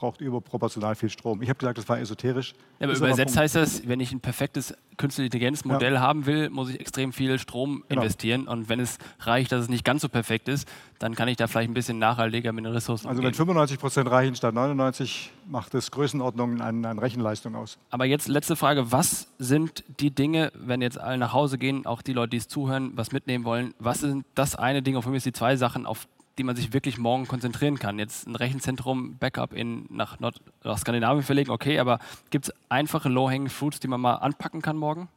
braucht 0.00 0.20
überproportional 0.22 0.94
viel 0.94 1.10
Strom. 1.10 1.42
Ich 1.42 1.48
habe 1.50 1.58
gesagt, 1.58 1.76
das 1.76 1.88
war 1.88 2.00
esoterisch. 2.00 2.54
Ja, 2.78 2.88
aber 2.88 2.96
übersetzt 2.96 3.36
heißt 3.36 3.54
das, 3.54 3.86
wenn 3.86 4.00
ich 4.00 4.12
ein 4.12 4.20
perfektes 4.20 4.74
künstliche 4.96 5.26
Intelligenzmodell 5.26 5.94
ja. 5.94 6.00
haben 6.00 6.24
will, 6.24 6.48
muss 6.48 6.70
ich 6.70 6.80
extrem 6.80 7.12
viel 7.12 7.38
Strom 7.38 7.84
genau. 7.88 8.00
investieren. 8.00 8.48
Und 8.48 8.70
wenn 8.70 8.80
es 8.80 8.98
reicht, 9.20 9.52
dass 9.52 9.62
es 9.62 9.68
nicht 9.68 9.84
ganz 9.84 10.00
so 10.00 10.08
perfekt 10.08 10.48
ist, 10.48 10.66
dann 10.98 11.14
kann 11.14 11.28
ich 11.28 11.36
da 11.36 11.46
vielleicht 11.46 11.70
ein 11.70 11.74
bisschen 11.74 11.98
nachhaltiger 11.98 12.52
mit 12.52 12.64
den 12.64 12.72
Ressourcen 12.72 13.08
Also 13.08 13.22
wenn 13.22 13.34
95 13.34 13.78
Prozent 13.78 14.10
reichen 14.10 14.34
statt 14.34 14.54
99, 14.54 15.30
macht 15.46 15.74
das 15.74 15.90
Größenordnung 15.90 16.62
an, 16.62 16.84
an 16.86 16.98
Rechenleistung 16.98 17.54
aus. 17.54 17.76
Aber 17.90 18.06
jetzt 18.06 18.26
letzte 18.26 18.56
Frage, 18.56 18.90
was 18.90 19.28
sind 19.38 19.84
die 20.00 20.10
Dinge, 20.10 20.50
wenn 20.54 20.80
jetzt 20.80 20.98
alle 20.98 21.18
nach 21.18 21.34
Hause 21.34 21.58
gehen, 21.58 21.84
auch 21.84 22.00
die 22.00 22.14
Leute, 22.14 22.30
die 22.30 22.36
es 22.38 22.48
zuhören, 22.48 22.92
was 22.94 23.12
mitnehmen 23.12 23.44
wollen, 23.44 23.74
was 23.78 24.00
sind 24.00 24.24
das 24.34 24.56
eine 24.56 24.80
Ding, 24.80 24.96
auf 24.96 25.06
mich 25.06 25.22
die 25.22 25.32
zwei 25.32 25.56
Sachen, 25.56 25.84
auf 25.84 26.06
die 26.38 26.44
man 26.44 26.56
sich 26.56 26.72
wirklich 26.72 26.98
morgen 26.98 27.26
konzentrieren 27.26 27.78
kann. 27.78 27.98
Jetzt 27.98 28.26
ein 28.26 28.36
Rechenzentrum, 28.36 29.16
Backup 29.18 29.52
in, 29.52 29.86
nach, 29.90 30.20
Nord 30.20 30.40
nach 30.64 30.78
Skandinavien 30.78 31.22
verlegen, 31.22 31.50
okay, 31.50 31.78
aber 31.78 31.98
gibt 32.30 32.46
es 32.46 32.54
einfache 32.68 33.08
Low-Hanging 33.08 33.50
Fruits, 33.50 33.80
die 33.80 33.88
man 33.88 34.00
mal 34.00 34.14
anpacken 34.14 34.62
kann 34.62 34.76
morgen? 34.76 35.08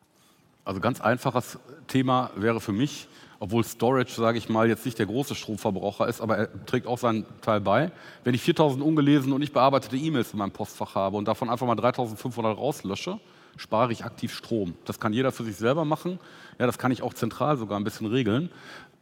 Also 0.65 0.79
ganz 0.79 1.01
einfaches 1.01 1.59
Thema 1.87 2.31
wäre 2.35 2.61
für 2.61 2.71
mich, 2.71 3.07
obwohl 3.39 3.65
Storage, 3.65 4.13
sage 4.13 4.37
ich 4.37 4.47
mal, 4.47 4.69
jetzt 4.69 4.85
nicht 4.85 4.97
der 4.97 5.05
große 5.05 5.35
Stromverbraucher 5.35 6.07
ist, 6.07 6.21
aber 6.21 6.37
er 6.37 6.65
trägt 6.65 6.87
auch 6.87 6.97
seinen 6.97 7.25
Teil 7.41 7.59
bei. 7.59 7.91
Wenn 8.23 8.33
ich 8.33 8.41
4000 8.41 8.81
ungelesen 8.81 9.33
und 9.33 9.41
nicht 9.41 9.53
bearbeitete 9.53 9.97
E-Mails 9.97 10.31
in 10.31 10.39
meinem 10.39 10.51
Postfach 10.51 10.95
habe 10.95 11.17
und 11.17 11.27
davon 11.27 11.49
einfach 11.49 11.67
mal 11.67 11.75
3500 11.75 12.57
rauslösche, 12.57 13.19
spare 13.57 13.91
ich 13.91 14.05
aktiv 14.05 14.33
Strom. 14.33 14.75
Das 14.85 14.99
kann 14.99 15.11
jeder 15.11 15.31
für 15.33 15.43
sich 15.43 15.57
selber 15.57 15.83
machen. 15.83 16.19
Ja, 16.59 16.65
das 16.65 16.77
kann 16.77 16.91
ich 16.91 17.01
auch 17.01 17.13
zentral 17.13 17.57
sogar 17.57 17.77
ein 17.79 17.83
bisschen 17.83 18.07
regeln. 18.07 18.49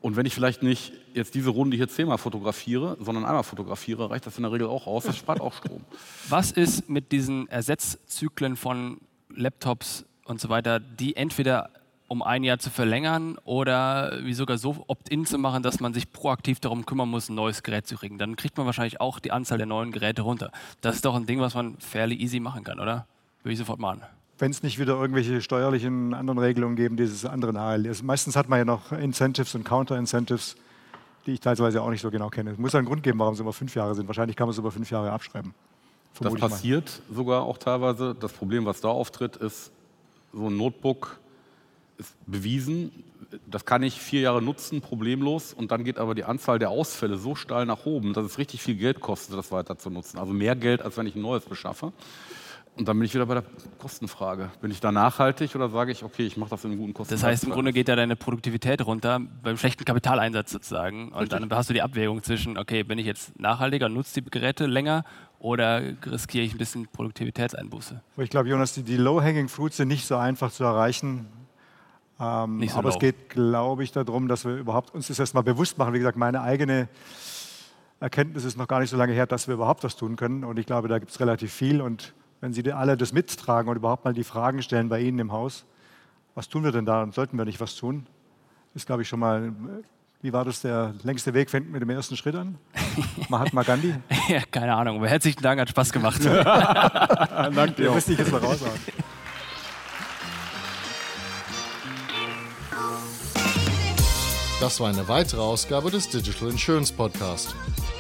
Und 0.02 0.16
wenn 0.16 0.26
ich 0.26 0.34
vielleicht 0.34 0.64
nicht 0.64 0.94
jetzt 1.14 1.36
diese 1.36 1.52
Runde 1.52 1.78
hier 1.78 1.88
zehnmal 1.88 2.18
fotografiere, 2.18 2.98
sondern 3.00 3.24
einmal 3.24 3.44
fotografiere, 3.44 4.10
reicht 4.10 4.26
das 4.26 4.38
in 4.38 4.44
der 4.44 4.52
Regel 4.52 4.68
auch 4.68 4.88
aus. 4.88 5.04
Das 5.04 5.16
spart 5.16 5.40
auch 5.40 5.54
Strom. 5.54 5.82
Was 6.30 6.52
ist 6.52 6.90
mit 6.90 7.12
diesen 7.12 7.48
Ersetzzyklen 7.50 8.56
von 8.56 8.98
Laptops 9.30 10.06
und 10.26 10.42
so 10.42 10.50
weiter, 10.50 10.80
die 10.80 11.16
entweder 11.16 11.70
um 12.08 12.22
ein 12.24 12.44
Jahr 12.44 12.60
zu 12.60 12.70
verlängern 12.70 13.38
oder 13.46 14.20
wie 14.24 14.34
sogar 14.34 14.58
so 14.58 14.84
opt-in 14.88 15.26
zu 15.26 15.38
machen, 15.38 15.64
dass 15.64 15.80
man 15.80 15.94
sich 15.94 16.12
proaktiv 16.12 16.60
darum 16.60 16.86
kümmern 16.86 17.08
muss, 17.08 17.30
ein 17.30 17.36
neues 17.36 17.64
Gerät 17.64 17.88
zu 17.88 17.96
kriegen. 17.96 18.18
Dann 18.18 18.36
kriegt 18.36 18.58
man 18.58 18.66
wahrscheinlich 18.66 19.00
auch 19.00 19.20
die 19.20 19.32
Anzahl 19.32 19.60
der 19.60 19.68
neuen 19.68 19.94
Geräte 19.94 20.24
runter. 20.24 20.52
Das 20.82 20.96
ist 20.96 21.06
doch 21.06 21.16
ein 21.16 21.26
Ding, 21.26 21.40
was 21.40 21.54
man 21.54 21.78
fairly 21.78 22.16
easy 22.16 22.42
machen 22.42 22.66
kann, 22.66 22.82
oder? 22.82 23.08
Würde 23.44 23.54
ich 23.54 23.60
sofort 23.60 23.80
machen 23.80 24.02
wenn 24.42 24.50
es 24.50 24.64
nicht 24.64 24.80
wieder 24.80 25.00
irgendwelche 25.00 25.40
steuerlichen 25.40 26.16
anderen 26.16 26.40
Regelungen 26.40 26.76
geben, 26.76 26.98
dieses 26.98 27.26
andere 27.26 27.54
nahe. 27.54 27.88
Also 27.88 28.04
meistens 28.04 28.36
hat 28.36 28.50
man 28.50 28.58
ja 28.58 28.66
noch 28.66 28.92
Incentives 28.92 29.54
und 29.54 29.64
Counter-Incentives, 29.64 30.56
die 31.28 31.34
ich 31.34 31.40
teilweise 31.40 31.80
auch 31.84 31.92
nicht 31.92 32.02
so 32.02 32.10
genau 32.10 32.30
kenne. 32.30 32.50
Es 32.50 32.58
muss 32.58 32.74
einen 32.74 32.88
Grund 32.88 33.04
geben, 33.04 33.20
warum 33.20 33.36
es 33.36 33.40
über 33.40 33.54
fünf 33.54 33.76
Jahre 33.76 33.94
sind. 33.94 34.08
Wahrscheinlich 34.08 34.36
kann 34.36 34.48
man 34.48 34.54
es 34.54 34.58
über 34.58 34.72
fünf 34.72 34.90
Jahre 34.90 35.12
abschreiben. 35.12 35.54
Das 36.20 36.34
passiert 36.34 37.04
mal. 37.08 37.16
sogar 37.16 37.44
auch 37.44 37.60
teilweise. 37.60 38.16
Das 38.20 38.34
Problem, 38.34 38.66
was 38.66 38.82
da 38.82 38.88
auftritt, 38.88 39.36
ist, 39.36 39.72
so 40.34 40.48
ein 40.48 40.58
Notebook 40.58 41.20
ist 42.00 42.16
bewiesen, 42.26 42.92
das 43.46 43.66
kann 43.66 43.84
ich 43.84 44.02
vier 44.02 44.22
Jahre 44.22 44.42
nutzen, 44.42 44.82
problemlos. 44.82 45.54
Und 45.54 45.72
dann 45.72 45.84
geht 45.84 46.00
aber 46.00 46.16
die 46.16 46.24
Anzahl 46.24 46.58
der 46.58 46.72
Ausfälle 46.72 47.18
so 47.18 47.36
steil 47.36 47.68
nach 47.68 47.86
oben, 47.86 48.14
dass 48.14 48.26
es 48.26 48.40
richtig 48.40 48.64
viel 48.64 48.76
Geld 48.76 49.02
kostet, 49.02 49.38
das 49.38 49.52
weiter 49.52 49.78
zu 49.78 49.92
nutzen. 49.92 50.18
Also 50.18 50.34
mehr 50.34 50.56
Geld, 50.56 50.82
als 50.82 50.98
wenn 50.98 51.06
ich 51.06 51.16
ein 51.16 51.22
neues 51.22 51.46
beschaffe. 51.46 51.94
Und 52.78 52.88
dann 52.88 52.98
bin 52.98 53.06
ich 53.06 53.14
wieder 53.14 53.26
bei 53.26 53.36
der 53.36 53.44
Kostenfrage. 53.80 54.50
Bin 54.62 54.72
ich 54.72 54.80
da 54.80 54.92
nachhaltig 54.92 55.54
oder 55.56 55.70
sage 55.70 55.92
ich, 55.92 56.04
okay, 56.04 56.26
ich 56.26 56.38
mache 56.38 56.52
das 56.52 56.64
in 56.64 56.72
einem 56.72 56.80
guten 56.80 56.94
Kosten? 56.94 57.14
Das 57.14 57.22
heißt, 57.22 57.44
im 57.44 57.52
Grunde 57.52 57.74
geht 57.74 57.90
da 57.90 57.96
deine 57.96 58.16
Produktivität 58.16 58.86
runter 58.86 59.20
beim 59.44 59.58
schlechten 59.58 59.84
Kapitaleinsatz 59.84 60.52
sozusagen. 60.52 61.10
Und 61.10 61.20
Richtig. 61.20 61.40
dann 61.40 61.58
hast 61.58 61.70
du 61.70 61.74
die 61.74 61.82
Abwägung 61.82 62.24
zwischen, 62.24 62.58
okay, 62.58 62.84
bin 62.84 62.98
ich 62.98 63.06
jetzt 63.06 63.38
nachhaltiger, 63.40 63.90
nutze 63.90 64.22
die 64.22 64.30
Geräte 64.30 64.68
länger 64.68 65.04
oder 65.40 65.82
riskiere 66.06 66.46
ich 66.46 66.56
ein 66.56 66.58
bisschen 66.58 66.88
Produktivitätseinbuße? 66.88 68.02
Ich 68.18 68.30
glaube, 68.30 68.48
Jonas, 68.48 68.74
die, 68.74 68.84
die 68.84 68.98
Low-Hanging 68.98 69.50
Fruits 69.50 69.78
sind 69.78 69.90
nicht 69.90 70.08
so 70.08 70.16
einfach 70.16 70.52
zu 70.52 70.64
erreichen. 70.64 71.28
Ähm, 72.22 72.66
so 72.68 72.78
aber 72.78 72.90
low. 72.90 72.96
es 72.96 73.00
geht, 73.00 73.30
glaube 73.30 73.84
ich, 73.84 73.92
darum, 73.92 74.30
dass 74.30 74.46
wir 74.46 74.56
überhaupt 74.56 74.96
uns 74.96 75.08
das 75.08 75.20
erstmal 75.20 75.44
bewusst 75.44 75.78
machen. 75.78 75.94
Wie 75.94 76.00
gesagt, 76.00 76.18
meine 76.18 76.42
eigene 76.42 76.88
Erkenntnis 78.00 78.46
ist 78.46 78.58
noch 78.58 78.68
gar 78.68 78.80
nicht 78.80 78.90
so 78.90 78.98
lange 78.98 79.14
her, 79.14 79.28
dass 79.28 79.48
wir 79.48 79.56
überhaupt 79.56 79.84
was 79.84 79.98
tun 79.98 80.16
können. 80.16 80.44
Und 80.46 80.58
ich 80.58 80.66
glaube, 80.66 80.88
da 80.88 81.00
gibt 81.00 81.12
es 81.12 81.20
relativ 81.20 81.52
viel. 81.52 81.82
Und 81.82 82.14
wenn 82.42 82.54
Sie 82.54 82.70
alle 82.74 82.98
das 82.98 83.14
mittragen 83.14 83.70
und 83.70 83.78
überhaupt 83.78 84.04
mal 84.04 84.14
die 84.14 84.24
Fragen 84.24 84.62
stellen 84.62 84.90
bei 84.90 85.00
Ihnen 85.00 85.20
im 85.20 85.32
Haus, 85.32 85.64
was 86.36 86.50
tun 86.50 86.64
wir 86.64 86.72
denn 86.72 86.86
da 86.86 87.04
und 87.04 87.14
sollten 87.14 87.38
wir 87.38 87.46
nicht 87.46 87.62
was 87.62 87.76
tun? 87.76 88.08
Das 88.74 88.82
ist, 88.82 88.86
glaube 88.88 89.04
ich, 89.04 89.08
schon 89.08 89.20
mal, 89.20 89.54
wie 90.22 90.34
war 90.34 90.44
das, 90.44 90.62
der 90.62 90.94
längste 91.04 91.34
Weg 91.34 91.50
fängt 91.50 91.72
mit 91.72 91.82
dem 91.82 91.90
ersten 91.90 92.18
Schritt 92.18 92.36
an? 92.36 92.58
Mahatma 93.30 93.64
Gandhi? 93.64 93.94
ja, 94.28 94.42
keine 94.50 94.74
Ahnung, 94.76 94.98
aber 94.98 95.08
herzlichen 95.08 95.42
Dank, 95.42 95.62
hat 95.62 95.70
Spaß 95.70 95.92
gemacht. 95.92 96.24
Danke 96.26 97.74
dir. 97.74 97.92
Müsste 97.92 98.14
ich 98.14 98.20
jetzt 98.20 98.32
mal 98.32 98.40
raushauen. 98.40 98.72
Das 104.60 104.80
war 104.80 104.90
eine 104.90 105.08
weitere 105.08 105.42
Ausgabe 105.42 105.92
des 105.92 106.10
Digital 106.10 106.50
Insurance 106.50 106.94
Podcast. 106.94 107.56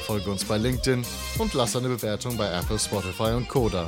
Folge 0.06 0.30
uns 0.32 0.46
bei 0.46 0.58
LinkedIn 0.58 1.04
und 1.38 1.54
lass 1.54 1.76
eine 1.76 1.90
Bewertung 1.90 2.38
bei 2.38 2.52
Apple, 2.52 2.78
Spotify 2.78 3.34
und 3.34 3.48
Koda. 3.48 3.88